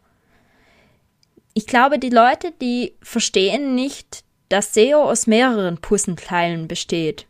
Ich 1.55 1.67
glaube, 1.67 1.99
die 1.99 2.11
Leute, 2.11 2.53
die 2.61 2.95
verstehen 3.01 3.75
nicht, 3.75 4.25
dass 4.51 4.75
SEO 4.75 5.05
aus 5.05 5.27
mehreren 5.27 5.79
Puzzleteilen 5.79 6.69
besteht. 6.69 7.27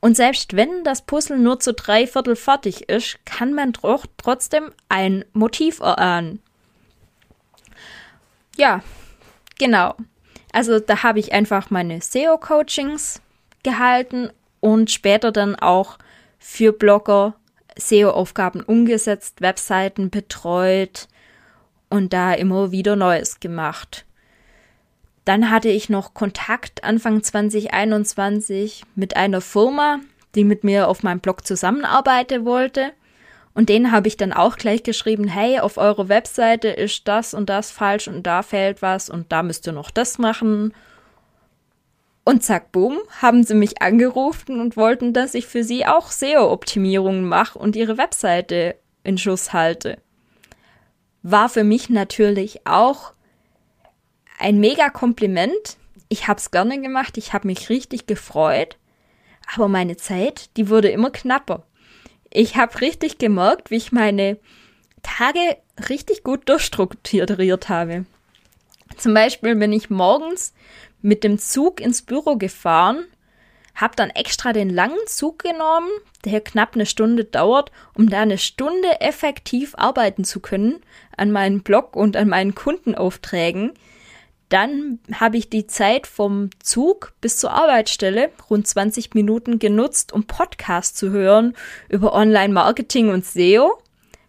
Und 0.00 0.16
selbst 0.16 0.54
wenn 0.54 0.84
das 0.84 1.06
Puzzle 1.06 1.38
nur 1.38 1.60
zu 1.60 1.72
drei 1.72 2.06
Viertel 2.06 2.36
fertig 2.36 2.90
ist, 2.90 3.18
kann 3.24 3.54
man 3.54 3.72
trotzdem 3.72 4.70
ein 4.90 5.24
Motiv 5.32 5.80
erahnen. 5.80 6.42
Ja, 8.56 8.82
genau. 9.58 9.94
Also 10.52 10.78
da 10.78 11.02
habe 11.02 11.18
ich 11.18 11.32
einfach 11.32 11.70
meine 11.70 12.00
SEO-Coachings 12.00 13.20
gehalten 13.62 14.30
und 14.60 14.90
später 14.90 15.32
dann 15.32 15.56
auch 15.56 15.98
für 16.38 16.72
Blogger 16.72 17.34
SEO-Aufgaben 17.76 18.62
umgesetzt, 18.62 19.40
Webseiten 19.40 20.10
betreut 20.10 21.08
und 21.90 22.12
da 22.12 22.34
immer 22.34 22.70
wieder 22.70 22.96
Neues 22.96 23.40
gemacht. 23.40 24.04
Dann 25.24 25.50
hatte 25.50 25.70
ich 25.70 25.88
noch 25.88 26.14
Kontakt 26.14 26.84
Anfang 26.84 27.22
2021 27.22 28.84
mit 28.94 29.16
einer 29.16 29.40
Firma, 29.40 30.00
die 30.34 30.44
mit 30.44 30.64
mir 30.64 30.88
auf 30.88 31.02
meinem 31.02 31.20
Blog 31.20 31.46
zusammenarbeiten 31.46 32.44
wollte. 32.44 32.92
Und 33.54 33.68
denen 33.68 33.92
habe 33.92 34.08
ich 34.08 34.16
dann 34.16 34.32
auch 34.32 34.56
gleich 34.56 34.82
geschrieben, 34.82 35.28
hey, 35.28 35.60
auf 35.60 35.78
eurer 35.78 36.08
Webseite 36.08 36.68
ist 36.68 37.06
das 37.06 37.34
und 37.34 37.48
das 37.48 37.70
falsch 37.70 38.08
und 38.08 38.24
da 38.24 38.42
fehlt 38.42 38.82
was 38.82 39.08
und 39.08 39.30
da 39.30 39.44
müsst 39.44 39.66
ihr 39.66 39.72
noch 39.72 39.92
das 39.92 40.18
machen. 40.18 40.74
Und 42.24 42.42
zack, 42.42 42.72
boom, 42.72 42.98
haben 43.20 43.44
sie 43.44 43.54
mich 43.54 43.80
angerufen 43.80 44.60
und 44.60 44.76
wollten, 44.76 45.12
dass 45.12 45.34
ich 45.34 45.46
für 45.46 45.62
sie 45.62 45.86
auch 45.86 46.10
SEO-Optimierungen 46.10 47.24
mache 47.24 47.58
und 47.58 47.76
ihre 47.76 47.96
Webseite 47.96 48.76
in 49.04 49.18
Schuss 49.18 49.52
halte. 49.52 49.98
War 51.22 51.48
für 51.48 51.64
mich 51.64 51.90
natürlich 51.90 52.66
auch 52.66 53.12
ein 54.38 54.58
mega 54.58 54.88
Kompliment. 54.88 55.76
Ich 56.08 56.26
hab's 56.26 56.50
gerne 56.50 56.80
gemacht, 56.80 57.18
ich 57.18 57.32
habe 57.34 57.46
mich 57.46 57.68
richtig 57.68 58.06
gefreut. 58.06 58.78
Aber 59.54 59.68
meine 59.68 59.96
Zeit, 59.96 60.50
die 60.56 60.70
wurde 60.70 60.88
immer 60.88 61.10
knapper. 61.10 61.64
Ich 62.36 62.56
habe 62.56 62.80
richtig 62.80 63.18
gemerkt, 63.18 63.70
wie 63.70 63.76
ich 63.76 63.92
meine 63.92 64.38
Tage 65.04 65.56
richtig 65.88 66.24
gut 66.24 66.48
durchstrukturiert 66.48 67.68
habe. 67.68 68.06
Zum 68.96 69.14
Beispiel 69.14 69.54
bin 69.54 69.72
ich 69.72 69.88
morgens 69.88 70.52
mit 71.00 71.22
dem 71.22 71.38
Zug 71.38 71.80
ins 71.80 72.02
Büro 72.02 72.34
gefahren, 72.34 73.04
habe 73.76 73.94
dann 73.94 74.10
extra 74.10 74.52
den 74.52 74.68
langen 74.68 75.06
Zug 75.06 75.44
genommen, 75.44 75.88
der 76.24 76.40
knapp 76.40 76.74
eine 76.74 76.86
Stunde 76.86 77.24
dauert, 77.24 77.70
um 77.96 78.10
da 78.10 78.22
eine 78.22 78.38
Stunde 78.38 79.00
effektiv 79.00 79.76
arbeiten 79.76 80.24
zu 80.24 80.40
können 80.40 80.80
an 81.16 81.30
meinem 81.30 81.62
Blog 81.62 81.94
und 81.94 82.16
an 82.16 82.28
meinen 82.28 82.56
Kundenaufträgen. 82.56 83.74
Dann 84.54 85.00
habe 85.12 85.36
ich 85.36 85.50
die 85.50 85.66
Zeit 85.66 86.06
vom 86.06 86.48
Zug 86.62 87.12
bis 87.20 87.38
zur 87.38 87.50
Arbeitsstelle, 87.50 88.30
rund 88.48 88.68
20 88.68 89.12
Minuten, 89.12 89.58
genutzt, 89.58 90.12
um 90.12 90.28
Podcasts 90.28 90.96
zu 90.96 91.10
hören 91.10 91.56
über 91.88 92.12
Online-Marketing 92.12 93.08
und 93.08 93.24
SEO. 93.24 93.82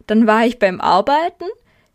Dann 0.08 0.26
war 0.26 0.44
ich 0.44 0.58
beim 0.58 0.80
Arbeiten, 0.80 1.44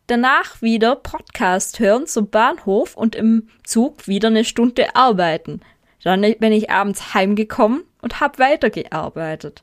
danach 0.07 0.61
wieder 0.61 0.95
Podcast 0.95 1.81
hören 1.81 2.07
zum 2.07 2.29
Bahnhof 2.29 2.95
und 2.95 3.17
im 3.17 3.49
Zug 3.65 4.07
wieder 4.07 4.29
eine 4.29 4.45
Stunde 4.45 4.95
arbeiten. 4.95 5.59
Dann 6.01 6.21
bin 6.21 6.53
ich 6.53 6.69
abends 6.69 7.13
heimgekommen 7.13 7.83
und 8.01 8.21
habe 8.21 8.39
weitergearbeitet. 8.39 9.61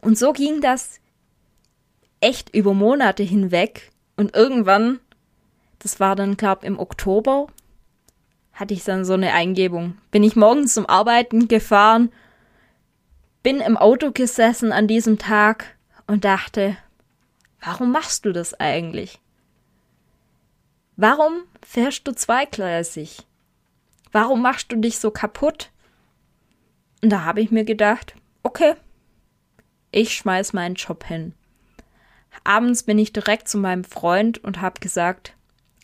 Und 0.00 0.16
so 0.16 0.32
ging 0.32 0.62
das 0.62 1.00
echt 2.22 2.54
über 2.56 2.72
Monate 2.72 3.24
hinweg 3.24 3.90
und 4.16 4.34
irgendwann, 4.34 5.00
das 5.80 6.00
war 6.00 6.16
dann 6.16 6.38
glaub 6.38 6.64
im 6.64 6.78
Oktober, 6.78 7.48
hatte 8.60 8.74
ich 8.74 8.84
dann 8.84 9.06
so 9.06 9.14
eine 9.14 9.32
Eingebung. 9.32 9.96
Bin 10.10 10.22
ich 10.22 10.36
morgens 10.36 10.74
zum 10.74 10.86
Arbeiten 10.86 11.48
gefahren, 11.48 12.12
bin 13.42 13.60
im 13.60 13.78
Auto 13.78 14.12
gesessen 14.12 14.70
an 14.70 14.86
diesem 14.86 15.18
Tag 15.18 15.78
und 16.06 16.26
dachte, 16.26 16.76
warum 17.64 17.90
machst 17.90 18.26
du 18.26 18.32
das 18.32 18.52
eigentlich? 18.60 19.18
Warum 20.96 21.44
fährst 21.62 22.06
du 22.06 22.12
zweigleisig? 22.12 23.26
Warum 24.12 24.42
machst 24.42 24.70
du 24.70 24.76
dich 24.76 24.98
so 24.98 25.10
kaputt? 25.10 25.70
Und 27.02 27.08
da 27.08 27.24
habe 27.24 27.40
ich 27.40 27.50
mir 27.50 27.64
gedacht, 27.64 28.14
okay, 28.42 28.74
ich 29.90 30.14
schmeiß 30.14 30.52
meinen 30.52 30.74
Job 30.74 31.04
hin. 31.04 31.32
Abends 32.44 32.82
bin 32.82 32.98
ich 32.98 33.14
direkt 33.14 33.48
zu 33.48 33.56
meinem 33.56 33.84
Freund 33.84 34.36
und 34.44 34.60
habe 34.60 34.80
gesagt, 34.80 35.34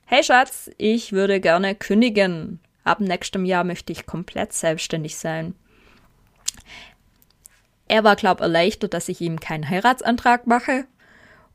hey 0.04 0.22
Schatz, 0.22 0.70
ich 0.76 1.12
würde 1.12 1.40
gerne 1.40 1.74
kündigen. 1.74 2.60
Ab 2.86 3.00
nächstem 3.00 3.44
Jahr 3.44 3.64
möchte 3.64 3.92
ich 3.92 4.06
komplett 4.06 4.52
selbstständig 4.52 5.16
sein. 5.16 5.56
Er 7.88 8.04
war, 8.04 8.14
glaub, 8.14 8.40
erleichtert, 8.40 8.94
dass 8.94 9.08
ich 9.08 9.20
ihm 9.20 9.40
keinen 9.40 9.68
Heiratsantrag 9.68 10.46
mache 10.46 10.86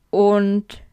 und 0.10 0.84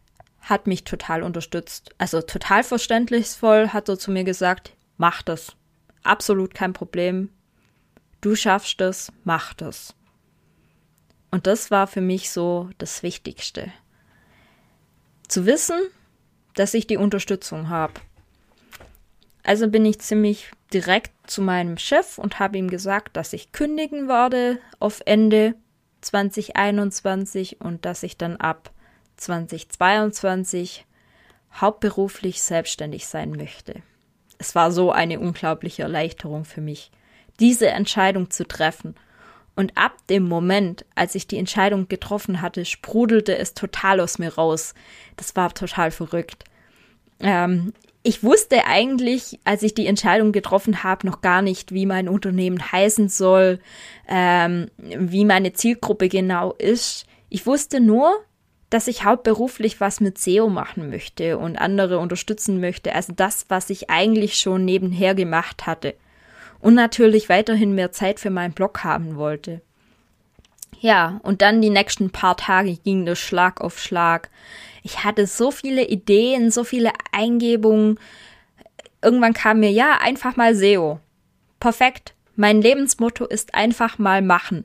hat 0.40 0.68
mich 0.68 0.84
total 0.84 1.24
unterstützt. 1.24 1.90
Also 1.98 2.22
total 2.22 2.62
verständnisvoll 2.62 3.70
hat 3.70 3.88
er 3.88 3.98
zu 3.98 4.12
mir 4.12 4.22
gesagt, 4.22 4.76
mach 4.96 5.22
das. 5.22 5.56
Absolut 6.04 6.54
kein 6.54 6.72
Problem. 6.72 7.30
Du 8.20 8.36
schaffst 8.36 8.80
es, 8.80 9.12
mach 9.24 9.54
das. 9.54 9.96
Und 11.32 11.48
das 11.48 11.72
war 11.72 11.88
für 11.88 12.00
mich 12.00 12.30
so 12.30 12.70
das 12.78 13.02
Wichtigste. 13.02 13.72
Zu 15.26 15.46
wissen, 15.46 15.80
dass 16.54 16.74
ich 16.74 16.86
die 16.86 16.96
Unterstützung 16.96 17.68
habe. 17.68 17.94
Also 19.48 19.66
bin 19.66 19.86
ich 19.86 19.98
ziemlich 20.00 20.50
direkt 20.74 21.10
zu 21.26 21.40
meinem 21.40 21.78
Chef 21.78 22.18
und 22.18 22.38
habe 22.38 22.58
ihm 22.58 22.68
gesagt, 22.68 23.16
dass 23.16 23.32
ich 23.32 23.50
kündigen 23.50 24.06
werde 24.06 24.58
auf 24.78 25.00
Ende 25.06 25.54
2021 26.02 27.62
und 27.62 27.86
dass 27.86 28.02
ich 28.02 28.18
dann 28.18 28.36
ab 28.36 28.70
2022 29.16 30.84
hauptberuflich 31.54 32.42
selbstständig 32.42 33.06
sein 33.06 33.30
möchte. 33.30 33.76
Es 34.36 34.54
war 34.54 34.70
so 34.70 34.92
eine 34.92 35.18
unglaubliche 35.18 35.84
Erleichterung 35.84 36.44
für 36.44 36.60
mich, 36.60 36.90
diese 37.40 37.68
Entscheidung 37.68 38.28
zu 38.28 38.46
treffen. 38.46 38.96
Und 39.56 39.78
ab 39.78 39.96
dem 40.10 40.24
Moment, 40.24 40.84
als 40.94 41.14
ich 41.14 41.26
die 41.26 41.38
Entscheidung 41.38 41.88
getroffen 41.88 42.42
hatte, 42.42 42.66
sprudelte 42.66 43.38
es 43.38 43.54
total 43.54 44.00
aus 44.00 44.18
mir 44.18 44.34
raus. 44.34 44.74
Das 45.16 45.36
war 45.36 45.54
total 45.54 45.90
verrückt. 45.90 46.44
Ähm, 47.20 47.72
ich 48.02 48.22
wusste 48.22 48.64
eigentlich, 48.64 49.38
als 49.44 49.62
ich 49.62 49.74
die 49.74 49.86
Entscheidung 49.86 50.32
getroffen 50.32 50.82
habe, 50.82 51.06
noch 51.06 51.20
gar 51.20 51.42
nicht, 51.42 51.72
wie 51.72 51.84
mein 51.84 52.08
Unternehmen 52.08 52.72
heißen 52.72 53.08
soll, 53.08 53.58
ähm, 54.08 54.70
wie 54.78 55.24
meine 55.24 55.52
Zielgruppe 55.52 56.08
genau 56.08 56.52
ist. 56.52 57.06
Ich 57.28 57.44
wusste 57.46 57.80
nur, 57.80 58.10
dass 58.70 58.86
ich 58.86 59.04
hauptberuflich 59.04 59.80
was 59.80 60.00
mit 60.00 60.18
SEO 60.18 60.48
machen 60.48 60.90
möchte 60.90 61.38
und 61.38 61.56
andere 61.56 61.98
unterstützen 61.98 62.60
möchte. 62.60 62.94
Also 62.94 63.12
das, 63.14 63.46
was 63.48 63.70
ich 63.70 63.90
eigentlich 63.90 64.36
schon 64.36 64.64
nebenher 64.64 65.14
gemacht 65.14 65.66
hatte. 65.66 65.94
Und 66.60 66.74
natürlich 66.74 67.28
weiterhin 67.28 67.74
mehr 67.74 67.92
Zeit 67.92 68.20
für 68.20 68.30
meinen 68.30 68.52
Blog 68.52 68.84
haben 68.84 69.16
wollte. 69.16 69.60
Ja, 70.80 71.20
und 71.22 71.42
dann 71.42 71.60
die 71.60 71.70
nächsten 71.70 72.10
paar 72.10 72.36
Tage 72.36 72.76
ging 72.76 73.06
das 73.06 73.18
Schlag 73.18 73.60
auf 73.60 73.78
Schlag. 73.78 74.30
Ich 74.82 75.04
hatte 75.04 75.26
so 75.26 75.50
viele 75.50 75.86
Ideen, 75.86 76.50
so 76.50 76.64
viele 76.64 76.92
Eingebungen. 77.12 77.98
Irgendwann 79.02 79.34
kam 79.34 79.60
mir, 79.60 79.70
ja, 79.70 79.98
einfach 80.00 80.36
mal 80.36 80.54
SEO. 80.54 81.00
Perfekt. 81.60 82.14
Mein 82.36 82.62
Lebensmotto 82.62 83.26
ist 83.26 83.54
einfach 83.54 83.98
mal 83.98 84.22
machen. 84.22 84.64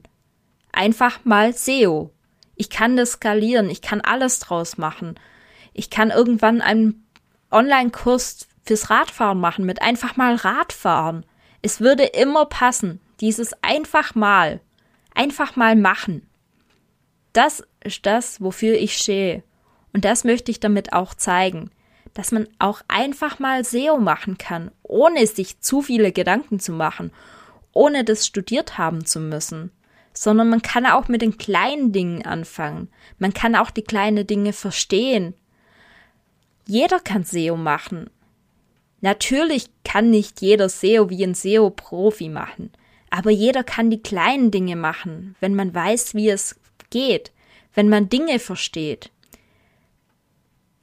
Einfach 0.72 1.26
mal 1.26 1.54
SEO. 1.54 2.12
Ich 2.56 2.70
kann 2.70 2.98
das 2.98 3.14
skalieren, 3.14 3.70
ich 3.70 3.82
kann 3.82 4.02
alles 4.02 4.40
draus 4.40 4.78
machen. 4.78 5.20
Ich 5.74 5.90
kann 5.90 6.12
irgendwann 6.12 6.62
einen 6.62 7.08
Online-Kurs 7.52 8.48
fürs 8.64 8.90
Radfahren 8.90 9.40
machen 9.40 9.66
mit 9.66 9.82
einfach 9.82 10.16
mal 10.16 10.36
Radfahren. 10.36 11.26
Es 11.62 11.80
würde 11.80 12.04
immer 12.04 12.46
passen, 12.46 13.00
dieses 13.20 13.54
einfach 13.64 14.16
mal, 14.16 14.60
einfach 15.16 15.56
mal 15.56 15.76
machen. 15.76 16.28
Das 17.34 17.64
ist 17.84 18.06
das, 18.06 18.42
wofür 18.42 18.76
ich 18.76 18.98
stehe. 18.98 19.44
Und 19.94 20.06
das 20.06 20.24
möchte 20.24 20.52
ich 20.52 20.60
damit 20.60 20.92
auch 20.92 21.14
zeigen, 21.14 21.72
dass 22.14 22.32
man 22.32 22.48
auch 22.60 22.82
einfach 22.88 23.40
mal 23.40 23.64
SEO 23.64 23.98
machen 23.98 24.38
kann, 24.38 24.72
ohne 24.84 25.26
sich 25.26 25.60
zu 25.62 25.82
viele 25.82 26.12
Gedanken 26.12 26.60
zu 26.60 26.72
machen, 26.72 27.12
ohne 27.72 28.04
das 28.04 28.28
studiert 28.28 28.78
haben 28.78 29.06
zu 29.06 29.20
müssen 29.20 29.72
sondern 30.14 30.50
man 30.50 30.62
kann 30.62 30.86
auch 30.86 31.08
mit 31.08 31.22
den 31.22 31.38
kleinen 31.38 31.92
Dingen 31.92 32.26
anfangen. 32.26 32.90
Man 33.18 33.34
kann 33.34 33.56
auch 33.56 33.72
die 33.72 33.82
kleinen 33.82 34.28
Dinge 34.28 34.54
verstehen. 34.54 35.34
Jeder 36.68 37.00
kann 37.00 37.24
SEO 37.24 37.58
machen. 37.58 38.10
Natürlich 39.02 39.66
kann 39.84 40.12
nicht 40.12 40.42
jeder 40.42 40.70
SEO 40.70 41.10
wie 41.10 41.24
ein 41.24 41.34
SEO-Profi 41.34 42.30
machen, 42.30 42.72
aber 43.10 43.32
jeder 43.32 43.64
kann 43.64 43.90
die 43.90 44.02
kleinen 44.02 44.50
Dinge 44.50 44.76
machen, 44.76 45.36
wenn 45.42 45.56
man 45.56 45.74
weiß, 45.74 46.16
wie 46.16 46.30
es 46.30 46.56
geht, 46.90 47.32
wenn 47.74 47.90
man 47.90 48.08
Dinge 48.08 48.40
versteht. 48.40 49.12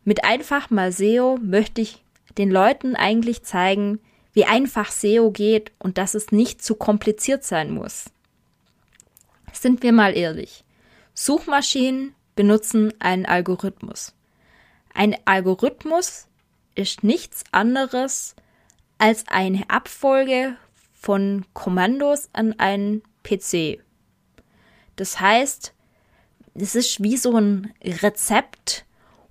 Mit 0.05 0.25
einfach 0.25 0.71
mal 0.71 0.93
SEO 0.93 1.39
möchte 1.43 1.81
ich 1.81 2.03
den 2.39 2.51
Leuten 2.51 2.97
eigentlich 2.97 3.43
zeigen, 3.43 4.01
wie 4.33 4.45
einfach 4.45 4.91
SEO 4.91 5.31
geht 5.31 5.73
und 5.79 5.99
dass 5.99 6.15
es 6.15 6.33
nicht 6.33 6.63
zu 6.63 6.75
kompliziert 6.75 7.45
sein 7.45 7.71
muss. 7.73 8.07
Sind 9.53 9.83
wir 9.83 9.93
mal 9.93 10.17
ehrlich. 10.17 10.65
Suchmaschinen 11.15 12.15
benutzen 12.37 12.95
einen 13.01 13.27
Algorithmus. 13.27 14.15
Ein 14.95 15.17
Algorithmus 15.25 16.29
ist 16.75 17.05
nichts 17.05 17.45
anderes 17.53 18.37
als 18.99 19.27
eine 19.29 19.69
Abfolge 19.69 20.57
von 20.95 21.45
Kommandos 21.53 22.29
an 22.33 22.59
einen 22.59 23.03
PC. 23.23 23.83
Das 24.97 25.21
heißt, 25.21 25.75
es 26.55 26.75
ist 26.75 27.03
wie 27.03 27.17
so 27.17 27.37
ein 27.37 27.73
Rezept 27.83 28.85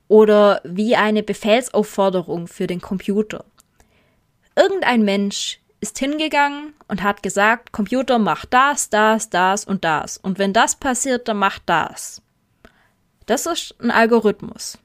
oder 0.09 0.59
wie 0.65 0.97
eine 0.97 1.23
Befehlsaufforderung 1.23 2.47
für 2.47 2.67
den 2.67 2.81
Computer. 2.81 3.45
Irgendein 4.57 5.03
Mensch 5.03 5.61
ist 5.79 5.97
hingegangen 5.97 6.73
und 6.89 7.03
hat 7.03 7.23
gesagt, 7.23 7.71
Computer 7.71 8.19
macht 8.19 8.53
das, 8.53 8.89
das, 8.89 9.29
das 9.29 9.63
und 9.63 9.85
das. 9.85 10.17
Und 10.17 10.37
wenn 10.37 10.51
das 10.51 10.75
passiert, 10.75 11.29
dann 11.29 11.37
macht 11.37 11.61
das. 11.67 12.21
Das 13.27 13.45
ist 13.45 13.75
ein 13.79 13.91
Algorithmus. 13.91 14.79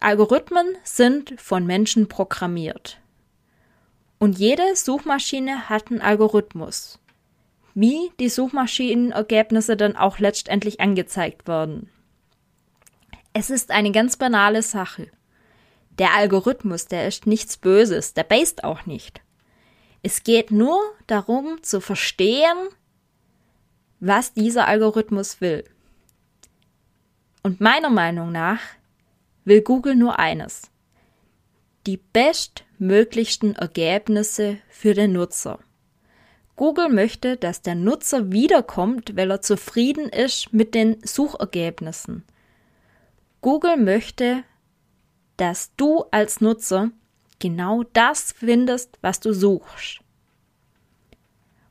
Algorithmen 0.00 0.74
sind 0.82 1.40
von 1.40 1.66
Menschen 1.66 2.08
programmiert. 2.08 2.98
Und 4.18 4.38
jede 4.38 4.74
Suchmaschine 4.74 5.68
hat 5.68 5.90
einen 5.90 6.00
Algorithmus, 6.00 6.98
wie 7.74 8.10
die 8.18 8.30
Suchmaschinenergebnisse 8.30 9.76
dann 9.76 9.94
auch 9.94 10.18
letztendlich 10.18 10.80
angezeigt 10.80 11.46
werden. 11.46 11.90
Es 13.38 13.50
ist 13.50 13.70
eine 13.70 13.92
ganz 13.92 14.16
banale 14.16 14.62
Sache. 14.62 15.08
Der 15.98 16.14
Algorithmus, 16.14 16.86
der 16.86 17.06
ist 17.06 17.26
nichts 17.26 17.58
Böses, 17.58 18.14
der 18.14 18.24
based 18.24 18.64
auch 18.64 18.86
nicht. 18.86 19.20
Es 20.02 20.22
geht 20.22 20.50
nur 20.50 20.80
darum 21.06 21.62
zu 21.62 21.82
verstehen, 21.82 22.56
was 24.00 24.32
dieser 24.32 24.66
Algorithmus 24.66 25.42
will. 25.42 25.64
Und 27.42 27.60
meiner 27.60 27.90
Meinung 27.90 28.32
nach 28.32 28.60
will 29.44 29.60
Google 29.60 29.96
nur 29.96 30.18
eines. 30.18 30.70
Die 31.86 31.98
bestmöglichsten 31.98 33.54
Ergebnisse 33.54 34.56
für 34.70 34.94
den 34.94 35.12
Nutzer. 35.12 35.58
Google 36.56 36.88
möchte, 36.88 37.36
dass 37.36 37.60
der 37.60 37.74
Nutzer 37.74 38.32
wiederkommt, 38.32 39.14
weil 39.14 39.30
er 39.30 39.42
zufrieden 39.42 40.08
ist 40.08 40.54
mit 40.54 40.74
den 40.74 40.96
Suchergebnissen. 41.04 42.24
Google 43.46 43.76
möchte, 43.76 44.42
dass 45.36 45.70
du 45.76 46.04
als 46.10 46.40
Nutzer 46.40 46.90
genau 47.38 47.84
das 47.92 48.32
findest, 48.32 48.98
was 49.02 49.20
du 49.20 49.32
suchst. 49.32 50.00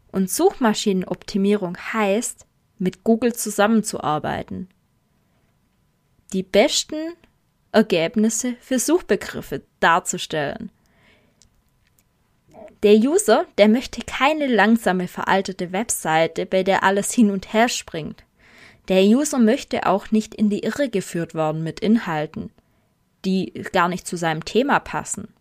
Und 0.09 0.29
Suchmaschinenoptimierung 0.29 1.75
heißt, 1.75 2.45
mit 2.77 3.03
Google 3.03 3.35
zusammenzuarbeiten. 3.35 4.69
Die 6.31 6.43
besten 6.43 6.95
Ergebnisse 7.73 8.55
für 8.61 8.79
Suchbegriffe 8.79 9.61
darzustellen. 9.81 10.71
Der 12.83 12.95
User, 12.95 13.47
der 13.57 13.67
möchte 13.67 13.99
keine 13.99 14.47
langsame 14.47 15.09
veraltete 15.09 15.73
Webseite, 15.73 16.45
bei 16.45 16.63
der 16.63 16.83
alles 16.83 17.11
hin 17.11 17.31
und 17.31 17.51
her 17.51 17.67
springt. 17.67 18.24
Der 18.87 19.03
User 19.03 19.39
möchte 19.39 19.85
auch 19.85 20.11
nicht 20.11 20.35
in 20.35 20.49
die 20.49 20.59
Irre 20.59 20.89
geführt 20.89 21.33
werden 21.33 21.63
mit 21.63 21.79
Inhalten 21.79 22.51
die 23.25 23.51
gar 23.71 23.89
nicht 23.89 24.07
zu 24.07 24.15
seinem 24.15 24.45
Thema 24.45 24.79
passen. 24.79 25.33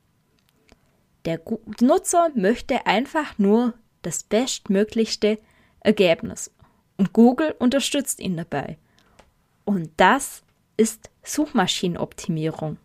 Der 1.26 1.40
Nutzer 1.80 2.30
möchte 2.34 2.86
einfach 2.86 3.38
nur 3.38 3.74
das 4.02 4.24
bestmöglichste 4.24 5.38
Ergebnis 5.80 6.50
und 6.96 7.12
Google 7.12 7.54
unterstützt 7.58 8.20
ihn 8.20 8.36
dabei. 8.36 8.78
Und 9.64 9.90
das 9.96 10.42
ist 10.76 11.10
Suchmaschinenoptimierung. 11.22 12.78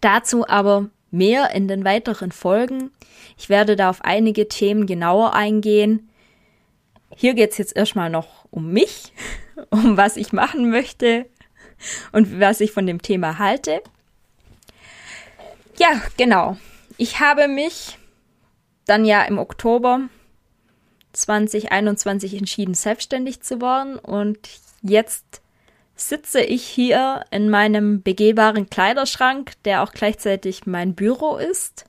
Dazu 0.00 0.46
aber 0.48 0.88
mehr 1.10 1.50
in 1.52 1.68
den 1.68 1.84
weiteren 1.84 2.32
Folgen. 2.32 2.90
Ich 3.36 3.48
werde 3.48 3.76
da 3.76 3.90
auf 3.90 4.02
einige 4.02 4.48
Themen 4.48 4.86
genauer 4.86 5.34
eingehen. 5.34 6.08
Hier 7.14 7.34
geht 7.34 7.52
es 7.52 7.58
jetzt 7.58 7.76
erstmal 7.76 8.10
noch 8.10 8.46
um 8.50 8.72
mich, 8.72 9.12
um 9.70 9.96
was 9.96 10.16
ich 10.16 10.32
machen 10.32 10.70
möchte, 10.70 11.26
und 12.12 12.40
was 12.40 12.60
ich 12.60 12.72
von 12.72 12.86
dem 12.86 13.02
Thema 13.02 13.38
halte. 13.38 13.82
Ja, 15.78 16.00
genau. 16.16 16.56
Ich 16.96 17.20
habe 17.20 17.48
mich 17.48 17.98
dann 18.86 19.04
ja 19.04 19.22
im 19.24 19.38
Oktober 19.38 20.08
2021 21.12 22.34
entschieden, 22.34 22.74
selbstständig 22.74 23.42
zu 23.42 23.60
werden 23.60 23.98
und 23.98 24.38
jetzt 24.82 25.42
sitze 25.94 26.40
ich 26.42 26.64
hier 26.64 27.24
in 27.30 27.48
meinem 27.48 28.02
begehbaren 28.02 28.68
Kleiderschrank, 28.68 29.52
der 29.64 29.82
auch 29.82 29.92
gleichzeitig 29.92 30.66
mein 30.66 30.94
Büro 30.94 31.36
ist, 31.36 31.86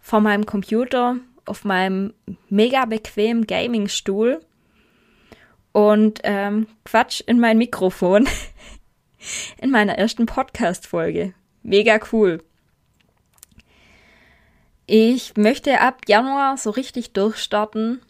vor 0.00 0.20
meinem 0.20 0.46
Computer 0.46 1.16
auf 1.46 1.64
meinem 1.64 2.14
mega 2.48 2.84
bequemen 2.84 3.46
Gaming-Stuhl 3.46 4.40
und 5.72 6.20
ähm, 6.24 6.66
Quatsch 6.84 7.22
in 7.26 7.40
mein 7.40 7.58
Mikrofon 7.58 8.28
in 9.60 9.70
meiner 9.70 9.98
ersten 9.98 10.26
Podcast-Folge. 10.26 11.34
Mega 11.62 11.98
cool. 12.12 12.42
Ich 14.86 15.36
möchte 15.36 15.80
ab 15.80 16.02
Januar 16.06 16.56
so 16.56 16.70
richtig 16.70 17.12
durchstarten 17.12 18.02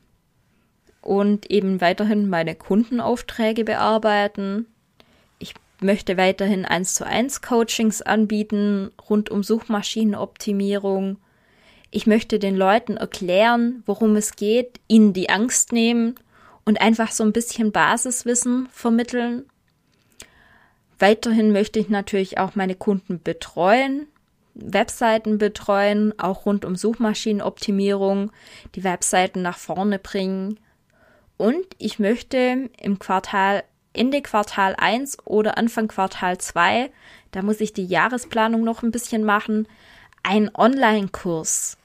und 1.03 1.51
eben 1.51 1.81
weiterhin 1.81 2.29
meine 2.29 2.55
Kundenaufträge 2.55 3.65
bearbeiten. 3.65 4.67
Ich 5.39 5.55
möchte 5.81 6.17
weiterhin 6.17 6.65
1 6.65 6.95
zu 6.95 7.07
1 7.07 7.43
Coachings 7.43 8.03
anbieten 8.03 8.91
rund 9.09 9.31
um 9.31 9.43
Suchmaschinenoptimierung. 9.43 11.19
Ich 11.93 12.09
möchte 12.09 12.41
den 12.41 12.57
Leuten 12.57 12.97
erklären, 12.97 13.85
worum 13.87 14.17
es 14.17 14.35
geht, 14.35 14.81
ihnen 14.89 15.13
die 15.13 15.31
Angst 15.31 15.73
nehmen 15.73 16.17
und 16.65 16.81
einfach 16.81 17.13
so 17.13 17.23
ein 17.23 17.33
bisschen 17.33 17.71
Basiswissen 17.71 18.67
vermitteln 18.73 19.45
Weiterhin 21.03 21.51
möchte 21.51 21.81
ich 21.81 21.89
natürlich 21.89 22.39
auch 22.39 22.55
meine 22.55 22.77
Kunden 22.77 23.21
betreuen, 23.21 24.07
Webseiten 24.55 25.37
betreuen, 25.37 26.17
auch 26.17 26.47
rund 26.47 26.65
um 26.65 26.77
Suchmaschinenoptimierung, 26.77 28.31
die 28.77 28.85
Webseiten 28.85 29.43
nach 29.43 29.59
vorne 29.59 29.99
bringen. 29.99 30.61
Und 31.39 31.67
ich 31.79 31.99
möchte 31.99 32.71
im 32.81 33.01
Quartal, 33.01 33.65
Ende 33.93 34.23
Quartal 34.23 34.77
1 34.79 35.19
oder 35.25 35.59
Anfang 35.59 35.89
Quartal 35.89 36.39
2, 36.39 36.93
da 37.33 37.43
muss 37.43 37.61
ich 37.61 37.73
die 37.73 37.87
Jahresplanung 37.87 38.63
noch 38.63 38.85
ein 38.85 38.93
bisschen 38.93 39.25
machen, 39.25 39.67
einen 40.23 40.55
Online-Kurs 40.55 41.79